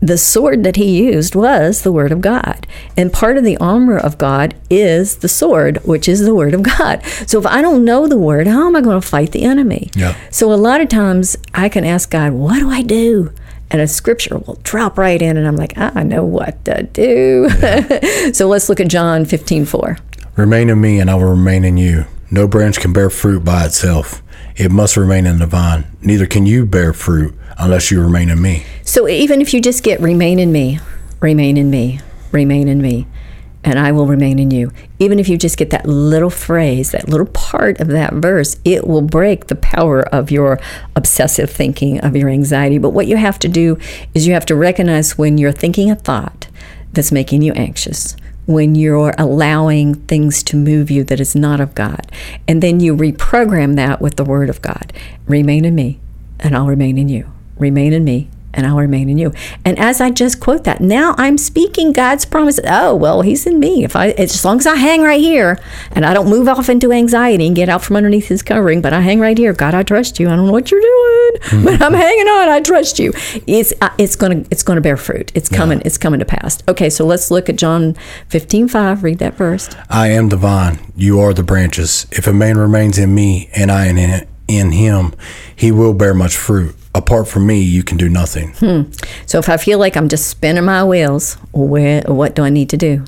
the 0.00 0.18
sword 0.18 0.62
that 0.64 0.76
he 0.76 1.04
used 1.04 1.34
was 1.34 1.82
the 1.82 1.92
word 1.92 2.12
of 2.12 2.20
God. 2.20 2.66
And 2.96 3.12
part 3.12 3.36
of 3.36 3.44
the 3.44 3.56
armor 3.58 3.98
of 3.98 4.18
God 4.18 4.54
is 4.70 5.16
the 5.16 5.28
sword, 5.28 5.78
which 5.84 6.08
is 6.08 6.24
the 6.24 6.34
word 6.34 6.54
of 6.54 6.62
God. 6.62 7.04
So 7.26 7.38
if 7.38 7.46
I 7.46 7.60
don't 7.62 7.84
know 7.84 8.06
the 8.06 8.18
word, 8.18 8.46
how 8.46 8.66
am 8.66 8.76
I 8.76 8.80
going 8.80 9.00
to 9.00 9.06
fight 9.06 9.32
the 9.32 9.42
enemy? 9.42 9.90
Yeah. 9.94 10.16
So 10.30 10.52
a 10.52 10.54
lot 10.54 10.80
of 10.80 10.88
times 10.88 11.36
I 11.54 11.68
can 11.68 11.84
ask 11.84 12.10
God, 12.10 12.32
what 12.32 12.58
do 12.58 12.70
I 12.70 12.82
do? 12.82 13.32
And 13.70 13.82
a 13.82 13.88
scripture 13.88 14.38
will 14.38 14.58
drop 14.62 14.96
right 14.96 15.20
in, 15.20 15.36
and 15.36 15.46
I'm 15.46 15.56
like, 15.56 15.74
ah, 15.76 15.92
I 15.94 16.02
know 16.02 16.24
what 16.24 16.64
to 16.64 16.84
do. 16.84 17.50
so 18.32 18.48
let's 18.48 18.70
look 18.70 18.80
at 18.80 18.88
John 18.88 19.26
15 19.26 19.66
4. 19.66 19.98
Remain 20.36 20.70
in 20.70 20.80
me, 20.80 21.00
and 21.00 21.10
I 21.10 21.16
will 21.16 21.28
remain 21.28 21.64
in 21.64 21.76
you. 21.76 22.06
No 22.30 22.46
branch 22.46 22.78
can 22.78 22.92
bear 22.92 23.08
fruit 23.08 23.42
by 23.42 23.64
itself. 23.64 24.22
It 24.54 24.70
must 24.70 24.98
remain 24.98 25.24
in 25.24 25.38
the 25.38 25.46
vine. 25.46 25.86
Neither 26.02 26.26
can 26.26 26.44
you 26.44 26.66
bear 26.66 26.92
fruit 26.92 27.34
unless 27.58 27.90
you 27.90 28.02
remain 28.02 28.28
in 28.28 28.42
me. 28.42 28.64
So 28.82 29.08
even 29.08 29.40
if 29.40 29.54
you 29.54 29.62
just 29.62 29.82
get 29.82 29.98
remain 30.00 30.38
in 30.38 30.52
me, 30.52 30.78
remain 31.20 31.56
in 31.56 31.70
me, 31.70 32.00
remain 32.30 32.68
in 32.68 32.82
me, 32.82 33.06
and 33.64 33.78
I 33.78 33.92
will 33.92 34.06
remain 34.06 34.38
in 34.38 34.50
you, 34.50 34.72
even 34.98 35.18
if 35.18 35.28
you 35.28 35.38
just 35.38 35.56
get 35.56 35.70
that 35.70 35.86
little 35.86 36.28
phrase, 36.28 36.90
that 36.90 37.08
little 37.08 37.26
part 37.26 37.80
of 37.80 37.88
that 37.88 38.12
verse, 38.12 38.58
it 38.62 38.86
will 38.86 39.02
break 39.02 39.46
the 39.46 39.56
power 39.56 40.02
of 40.02 40.30
your 40.30 40.60
obsessive 40.94 41.50
thinking, 41.50 41.98
of 42.00 42.14
your 42.14 42.28
anxiety. 42.28 42.76
But 42.76 42.90
what 42.90 43.06
you 43.06 43.16
have 43.16 43.38
to 43.40 43.48
do 43.48 43.78
is 44.14 44.26
you 44.26 44.34
have 44.34 44.46
to 44.46 44.54
recognize 44.54 45.16
when 45.16 45.38
you're 45.38 45.50
thinking 45.50 45.90
a 45.90 45.96
thought 45.96 46.48
that's 46.92 47.10
making 47.10 47.40
you 47.40 47.52
anxious 47.54 48.16
when 48.48 48.74
you're 48.74 49.14
allowing 49.18 49.94
things 49.94 50.42
to 50.42 50.56
move 50.56 50.90
you 50.90 51.04
that 51.04 51.20
is 51.20 51.36
not 51.36 51.60
of 51.60 51.74
God. 51.74 52.10
And 52.48 52.62
then 52.62 52.80
you 52.80 52.96
reprogram 52.96 53.76
that 53.76 54.00
with 54.00 54.16
the 54.16 54.24
Word 54.24 54.48
of 54.48 54.62
God. 54.62 54.90
Remain 55.26 55.66
in 55.66 55.74
me, 55.74 56.00
and 56.40 56.56
I'll 56.56 56.66
remain 56.66 56.96
in 56.96 57.10
you. 57.10 57.30
Remain 57.58 57.92
in 57.92 58.04
me, 58.04 58.30
and 58.54 58.66
I'll 58.66 58.76
remain 58.76 59.08
in 59.08 59.18
you. 59.18 59.32
And 59.64 59.78
as 59.78 60.00
I 60.00 60.10
just 60.10 60.40
quote 60.40 60.64
that, 60.64 60.80
now 60.80 61.14
I'm 61.18 61.38
speaking 61.38 61.92
God's 61.92 62.24
promise. 62.24 62.58
Oh, 62.64 62.94
well, 62.94 63.22
He's 63.22 63.46
in 63.46 63.60
me. 63.60 63.84
If 63.84 63.96
I, 63.96 64.10
as 64.10 64.44
long 64.44 64.58
as 64.58 64.66
I 64.66 64.76
hang 64.76 65.02
right 65.02 65.20
here 65.20 65.58
and 65.92 66.04
I 66.04 66.14
don't 66.14 66.28
move 66.28 66.48
off 66.48 66.68
into 66.68 66.92
anxiety 66.92 67.46
and 67.46 67.54
get 67.56 67.68
out 67.68 67.82
from 67.82 67.96
underneath 67.96 68.28
His 68.28 68.42
covering, 68.42 68.80
but 68.80 68.92
I 68.92 69.00
hang 69.00 69.20
right 69.20 69.36
here. 69.36 69.52
God, 69.52 69.74
I 69.74 69.82
trust 69.82 70.18
you. 70.18 70.28
I 70.28 70.36
don't 70.36 70.46
know 70.46 70.52
what 70.52 70.70
you're 70.70 70.80
doing, 70.80 71.64
but 71.64 71.82
I'm 71.82 71.94
hanging 71.94 72.26
on. 72.26 72.48
I 72.48 72.60
trust 72.60 72.98
you. 72.98 73.12
It's 73.46 73.72
uh, 73.80 73.90
it's 73.98 74.16
gonna 74.16 74.44
it's 74.50 74.62
gonna 74.62 74.80
bear 74.80 74.96
fruit. 74.96 75.32
It's 75.34 75.48
coming. 75.48 75.82
It's 75.84 75.98
coming 75.98 76.20
to 76.20 76.26
pass. 76.26 76.62
Okay, 76.68 76.90
so 76.90 77.04
let's 77.04 77.30
look 77.30 77.48
at 77.48 77.56
John 77.56 77.94
15, 78.28 78.68
5. 78.68 79.02
Read 79.04 79.18
that 79.18 79.36
first. 79.36 79.76
I 79.90 80.08
am 80.08 80.28
the 80.28 80.36
vine, 80.36 80.78
you 80.96 81.20
are 81.20 81.34
the 81.34 81.42
branches. 81.42 82.06
If 82.10 82.26
a 82.26 82.32
man 82.32 82.58
remains 82.58 82.98
in 82.98 83.14
me 83.14 83.50
and 83.54 83.70
I 83.70 83.86
in, 83.86 84.26
in 84.48 84.72
him, 84.72 85.14
he 85.54 85.72
will 85.72 85.94
bear 85.94 86.14
much 86.14 86.36
fruit. 86.36 86.74
Apart 86.98 87.28
from 87.28 87.46
me, 87.46 87.62
you 87.62 87.84
can 87.84 87.96
do 87.96 88.08
nothing. 88.08 88.52
Hmm. 88.54 88.82
So 89.24 89.38
if 89.38 89.48
I 89.48 89.56
feel 89.56 89.78
like 89.78 89.96
I'm 89.96 90.08
just 90.08 90.26
spinning 90.26 90.64
my 90.64 90.82
wheels, 90.82 91.34
where 91.52 92.02
what 92.02 92.34
do 92.34 92.42
I 92.42 92.50
need 92.50 92.68
to 92.70 92.76
do? 92.76 93.04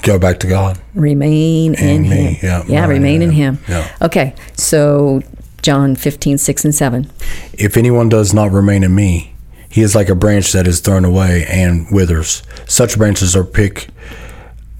Go 0.00 0.18
back 0.18 0.40
to 0.40 0.46
God. 0.46 0.80
Remain 0.94 1.74
in 1.74 2.02
me, 2.02 2.08
Him. 2.34 2.38
yeah, 2.42 2.64
yeah 2.66 2.86
remain 2.86 3.20
in 3.20 3.30
yeah, 3.30 3.36
Him. 3.36 3.58
yeah. 3.68 3.96
Okay, 4.00 4.34
so 4.56 5.20
John 5.60 5.94
15, 5.94 6.38
6 6.38 6.64
and 6.64 6.74
7. 6.74 7.10
If 7.52 7.76
anyone 7.76 8.08
does 8.08 8.32
not 8.32 8.50
remain 8.50 8.82
in 8.82 8.94
me, 8.94 9.34
he 9.68 9.82
is 9.82 9.94
like 9.94 10.08
a 10.08 10.14
branch 10.14 10.52
that 10.52 10.66
is 10.66 10.80
thrown 10.80 11.04
away 11.04 11.44
and 11.46 11.86
withers. 11.92 12.42
Such 12.66 12.96
branches 12.96 13.36
are 13.36 13.44
pick 13.44 13.88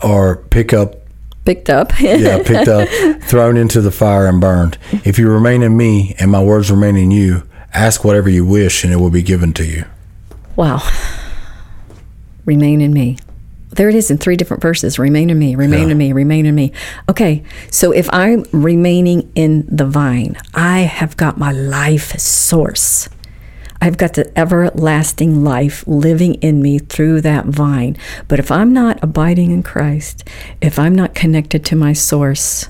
are 0.01 0.37
pick 0.37 0.73
up 0.73 0.97
Picked 1.45 1.71
up. 1.71 2.01
yeah, 2.01 2.40
picked 2.45 2.68
up, 2.68 2.88
thrown 3.25 3.57
into 3.57 3.81
the 3.81 3.90
fire 3.90 4.27
and 4.27 4.40
burned. 4.40 4.79
If 5.05 5.18
you 5.18 5.29
remain 5.29 5.62
in 5.62 5.77
me 5.77 6.14
and 6.21 6.31
my 6.31 6.42
words 6.42 6.71
remain 6.71 6.97
in 6.97 7.11
you, 7.11 7.42
ask 7.75 8.05
whatever 8.05 8.29
you 8.29 8.45
wish 8.45 8.85
and 8.85 8.93
it 8.93 8.97
will 8.97 9.11
be 9.11 9.23
given 9.23 9.53
to 9.55 9.65
you. 9.65 9.85
wow. 10.57 10.81
Remain 12.45 12.81
in 12.81 12.93
me. 12.93 13.19
There 13.71 13.89
it 13.89 13.95
is 13.95 14.11
in 14.11 14.19
three 14.19 14.37
different 14.37 14.63
verses. 14.63 14.99
Remain 14.99 15.31
in 15.31 15.39
me, 15.39 15.55
remain 15.55 15.87
Yeah. 15.87 15.93
in 15.93 15.99
me, 15.99 16.13
remain 16.13 16.45
in 16.45 16.55
me. 16.55 16.73
Okay, 17.09 17.43
so 17.71 17.93
if 17.93 18.09
I'm 18.13 18.45
remaining 18.53 19.31
in 19.35 19.65
the 19.71 19.87
vine, 19.87 20.37
I 20.55 20.81
have 20.81 21.17
got 21.17 21.39
my 21.39 21.53
life 21.53 22.19
source. 22.19 23.09
I've 23.81 23.97
got 23.97 24.15
the 24.15 24.31
everlasting 24.39 25.43
life 25.43 25.85
living 25.87 26.35
in 26.35 26.61
me 26.63 26.79
through 26.81 27.21
that 27.23 27.47
vine. 27.47 27.97
But 28.29 28.39
if 28.39 28.51
I'm 28.51 28.73
not 28.73 28.99
abiding 29.03 29.51
in 29.53 29.63
Christ, 29.63 30.29
if 30.61 30.79
I'm 30.79 30.95
not 30.95 31.15
connected 31.15 31.65
to 31.67 31.77
my 31.77 31.93
source, 31.93 32.69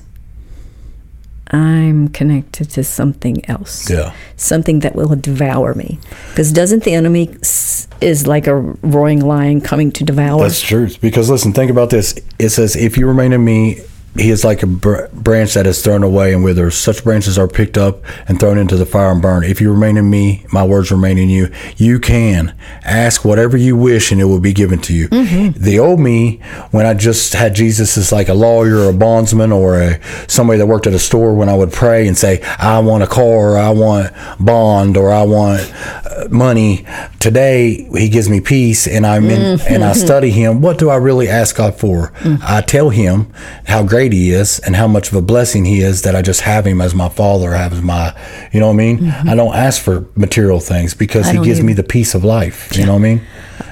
I'm 1.53 2.07
connected 2.09 2.69
to 2.71 2.83
something 2.83 3.47
else. 3.49 3.89
Yeah. 3.89 4.13
Something 4.37 4.79
that 4.79 4.95
will 4.95 5.15
devour 5.15 5.73
me. 5.75 5.99
Because 6.29 6.51
doesn't 6.51 6.83
the 6.83 6.93
enemy 6.93 7.29
s- 7.41 7.87
is 8.01 8.25
like 8.27 8.47
a 8.47 8.55
roaring 8.55 9.21
lion 9.21 9.61
coming 9.61 9.91
to 9.93 10.03
devour? 10.03 10.43
Us? 10.43 10.53
That's 10.53 10.61
true. 10.61 10.89
Because 11.01 11.29
listen, 11.29 11.53
think 11.53 11.69
about 11.71 11.89
this. 11.91 12.15
It 12.39 12.49
says, 12.49 12.75
"If 12.75 12.97
you 12.97 13.07
remain 13.07 13.33
in 13.33 13.43
me, 13.45 13.81
he 14.15 14.29
is 14.29 14.43
like 14.43 14.61
a 14.61 14.67
br- 14.67 15.07
branch 15.11 15.55
that 15.55 15.65
is 15.65 15.81
thrown 15.81 16.03
away 16.03 16.33
and 16.33 16.43
withers. 16.43 16.75
Such 16.75 17.03
branches 17.03 17.37
are 17.37 17.47
picked 17.47 17.77
up 17.77 18.03
and 18.27 18.39
thrown 18.39 18.57
into 18.57 18.75
the 18.75 18.85
fire 18.85 19.11
and 19.11 19.21
burned. 19.21 19.45
If 19.45 19.59
you 19.59 19.71
remain 19.71 19.97
in 19.97 20.09
me, 20.09 20.45
my 20.51 20.63
words 20.63 20.91
remain 20.91 21.17
in 21.17 21.29
you. 21.29 21.51
You 21.77 21.99
can 21.99 22.55
ask 22.83 23.25
whatever 23.25 23.57
you 23.57 23.75
wish, 23.75 24.11
and 24.11 24.21
it 24.21 24.25
will 24.25 24.39
be 24.39 24.53
given 24.53 24.79
to 24.81 24.93
you." 24.93 25.09
Mm-hmm. 25.09 25.59
The 25.59 25.79
old 25.79 25.99
me, 25.99 26.41
when 26.71 26.85
I 26.85 26.93
just 26.93 27.33
had 27.33 27.55
Jesus 27.55 27.97
as 27.97 28.11
like 28.11 28.29
a 28.29 28.33
lawyer 28.33 28.77
or 28.77 28.89
a 28.89 28.93
bondsman 28.93 29.51
or 29.51 29.81
a 29.81 29.99
somebody 30.27 30.59
that 30.59 30.67
worked 30.67 30.85
at 30.85 30.93
a 30.93 30.99
store, 30.99 31.33
when 31.33 31.49
I 31.49 31.55
would 31.55 31.71
pray 31.71 32.07
and 32.07 32.17
say, 32.17 32.41
"I 32.59 32.79
want 32.79 33.03
a 33.03 33.07
car," 33.07 33.23
or 33.53 33.57
"I 33.57 33.69
want 33.69 34.11
bond," 34.39 34.95
or 34.95 35.11
"I 35.11 35.23
want 35.23 35.61
uh, 36.05 36.27
money," 36.29 36.85
today 37.19 37.87
He 37.93 38.09
gives 38.09 38.29
me 38.29 38.41
peace, 38.41 38.87
and 38.87 39.07
I'm 39.07 39.25
in, 39.25 39.59
and 39.61 39.83
I 39.83 39.91
mm-hmm. 39.91 40.05
study 40.05 40.29
Him. 40.29 40.61
What 40.61 40.77
do 40.77 40.89
I 40.89 40.97
really 40.97 41.27
ask 41.27 41.55
God 41.55 41.75
for? 41.75 42.11
Mm. 42.19 42.39
I 42.43 42.61
tell 42.61 42.89
Him 42.89 43.33
how 43.65 43.83
great 43.83 44.02
He 44.11 44.31
is 44.31 44.59
and 44.59 44.75
how 44.75 44.87
much 44.87 45.09
of 45.09 45.15
a 45.15 45.21
blessing 45.21 45.65
He 45.65 45.81
is 45.81 46.01
that 46.01 46.15
I 46.15 46.21
just 46.21 46.41
have 46.41 46.65
Him 46.67 46.81
as 46.81 46.93
my 46.93 47.09
Father, 47.09 47.53
have 47.53 47.73
as 47.73 47.81
my, 47.81 48.15
you 48.51 48.59
know 48.59 48.67
what 48.67 48.73
I 48.73 48.77
mean? 48.77 48.97
Mm-hmm. 48.99 49.29
I 49.29 49.35
don't 49.35 49.55
ask 49.55 49.81
for 49.81 50.05
material 50.15 50.59
things 50.59 50.93
because 50.93 51.27
He 51.29 51.37
gives 51.37 51.59
either. 51.59 51.63
me 51.63 51.73
the 51.73 51.83
peace 51.83 52.13
of 52.13 52.23
life. 52.23 52.75
You 52.75 52.85
know 52.85 52.93
what 52.93 52.99
I 52.99 53.03
mean? 53.03 53.21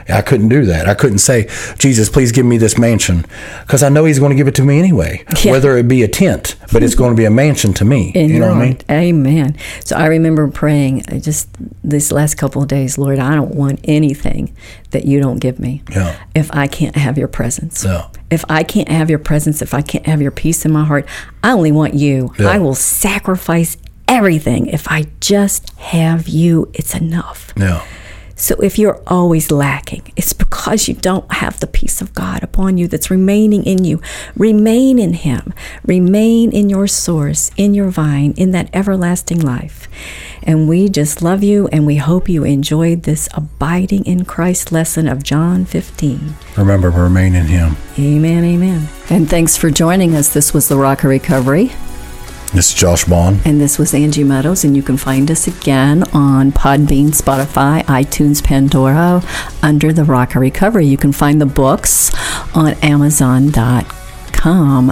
I 0.09 0.21
couldn't 0.21 0.49
do 0.49 0.65
that. 0.65 0.87
I 0.87 0.93
couldn't 0.93 1.19
say, 1.19 1.47
Jesus, 1.77 2.09
please 2.09 2.31
give 2.31 2.45
me 2.45 2.57
this 2.57 2.77
mansion, 2.77 3.25
because 3.61 3.83
I 3.83 3.89
know 3.89 4.05
He's 4.05 4.19
going 4.19 4.31
to 4.31 4.35
give 4.35 4.47
it 4.47 4.55
to 4.55 4.63
me 4.63 4.79
anyway, 4.79 5.23
Yeah. 5.43 5.51
whether 5.51 5.77
it 5.77 5.87
be 5.87 6.03
a 6.03 6.07
tent, 6.07 6.55
but 6.71 6.83
it's 6.83 6.95
going 6.95 7.11
to 7.11 7.17
be 7.17 7.25
a 7.25 7.31
mansion 7.31 7.73
to 7.75 7.85
me. 7.85 8.11
in 8.15 8.29
you 8.29 8.39
know 8.39 8.49
what 8.49 8.57
I 8.57 8.65
mean? 8.65 8.77
Amen. 8.89 9.57
So 9.83 9.95
I 9.95 10.07
remember 10.07 10.47
praying 10.49 11.03
just 11.21 11.49
this 11.83 12.11
last 12.11 12.35
couple 12.35 12.61
of 12.61 12.67
days, 12.67 12.97
Lord, 12.97 13.19
I 13.19 13.35
don't 13.35 13.55
want 13.55 13.79
anything 13.83 14.55
that 14.91 15.05
you 15.05 15.19
don't 15.19 15.39
give 15.39 15.59
me. 15.59 15.83
Yeah. 15.91 16.17
If 16.35 16.49
I 16.53 16.67
can't 16.67 16.95
have 16.95 17.17
your 17.17 17.27
presence. 17.27 17.83
Yeah. 17.85 18.07
If 18.29 18.43
I 18.49 18.63
can't 18.63 18.89
have 18.89 19.09
your 19.09 19.19
presence, 19.19 19.61
if 19.61 19.73
I 19.73 19.81
can't 19.81 20.05
have 20.05 20.21
your 20.21 20.31
peace 20.31 20.65
in 20.65 20.71
my 20.71 20.83
heart, 20.85 21.07
I 21.43 21.51
only 21.51 21.71
want 21.71 21.93
you. 21.93 22.33
Yeah. 22.39 22.47
I 22.47 22.59
will 22.59 22.75
sacrifice 22.75 23.77
everything. 24.07 24.67
If 24.67 24.87
I 24.89 25.07
just 25.19 25.69
have 25.79 26.27
you, 26.27 26.69
it's 26.73 26.93
enough. 26.95 27.53
Yeah. 27.57 27.85
So 28.41 28.55
if 28.55 28.79
you're 28.79 28.99
always 29.05 29.51
lacking, 29.51 30.01
it's 30.15 30.33
because 30.33 30.87
you 30.87 30.95
don't 30.95 31.31
have 31.31 31.59
the 31.59 31.67
peace 31.67 32.01
of 32.01 32.15
God 32.15 32.41
upon 32.41 32.75
you 32.75 32.87
that's 32.87 33.11
remaining 33.11 33.63
in 33.63 33.85
you. 33.85 34.01
Remain 34.35 34.97
in 34.97 35.13
Him. 35.13 35.53
Remain 35.85 36.51
in 36.51 36.67
your 36.67 36.87
source, 36.87 37.51
in 37.55 37.75
your 37.75 37.89
vine, 37.89 38.33
in 38.37 38.49
that 38.49 38.71
everlasting 38.73 39.39
life. 39.39 39.87
And 40.41 40.67
we 40.67 40.89
just 40.89 41.21
love 41.21 41.43
you 41.43 41.67
and 41.67 41.85
we 41.85 41.97
hope 41.97 42.27
you 42.27 42.43
enjoyed 42.43 43.03
this 43.03 43.29
abiding 43.35 44.07
in 44.07 44.25
Christ 44.25 44.71
lesson 44.71 45.07
of 45.07 45.21
John 45.21 45.63
15. 45.63 46.33
Remember, 46.57 46.89
remain 46.89 47.35
in 47.35 47.45
Him. 47.45 47.77
Amen, 47.99 48.43
amen. 48.43 48.89
And 49.11 49.29
thanks 49.29 49.55
for 49.55 49.69
joining 49.69 50.15
us. 50.15 50.33
This 50.33 50.51
was 50.51 50.67
the 50.67 50.77
Rock 50.77 51.03
of 51.03 51.11
Recovery. 51.11 51.69
This 52.53 52.67
is 52.67 52.73
Josh 52.73 53.05
Bond. 53.05 53.39
And 53.45 53.61
this 53.61 53.79
was 53.79 53.93
Angie 53.93 54.25
Meadows, 54.25 54.65
and 54.65 54.75
you 54.75 54.83
can 54.83 54.97
find 54.97 55.31
us 55.31 55.47
again 55.47 56.03
on 56.13 56.51
Podbean, 56.51 57.07
Spotify, 57.11 57.81
iTunes, 57.85 58.43
Pandora, 58.43 59.23
under 59.63 59.93
the 59.93 60.03
Rock 60.03 60.35
of 60.35 60.41
Recovery. 60.41 60.85
You 60.85 60.97
can 60.97 61.13
find 61.13 61.39
the 61.39 61.45
books 61.45 62.11
on 62.53 62.73
Amazon.com 62.83 63.85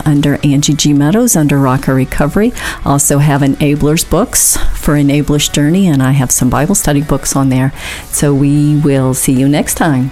under 0.05 0.39
Angie 0.41 0.73
G. 0.73 0.93
Meadows 0.93 1.35
under 1.35 1.59
Rock 1.59 1.89
of 1.89 1.95
Recovery. 1.95 2.53
Also 2.85 3.17
have 3.17 3.41
Enablers 3.41 4.09
books 4.09 4.55
for 4.75 4.93
Enablers 4.93 5.51
Journey, 5.51 5.87
and 5.87 6.01
I 6.01 6.11
have 6.11 6.31
some 6.31 6.49
Bible 6.49 6.75
study 6.75 7.01
books 7.01 7.35
on 7.35 7.49
there. 7.49 7.73
So 8.05 8.33
we 8.33 8.79
will 8.79 9.13
see 9.13 9.33
you 9.33 9.49
next 9.49 9.73
time. 9.73 10.11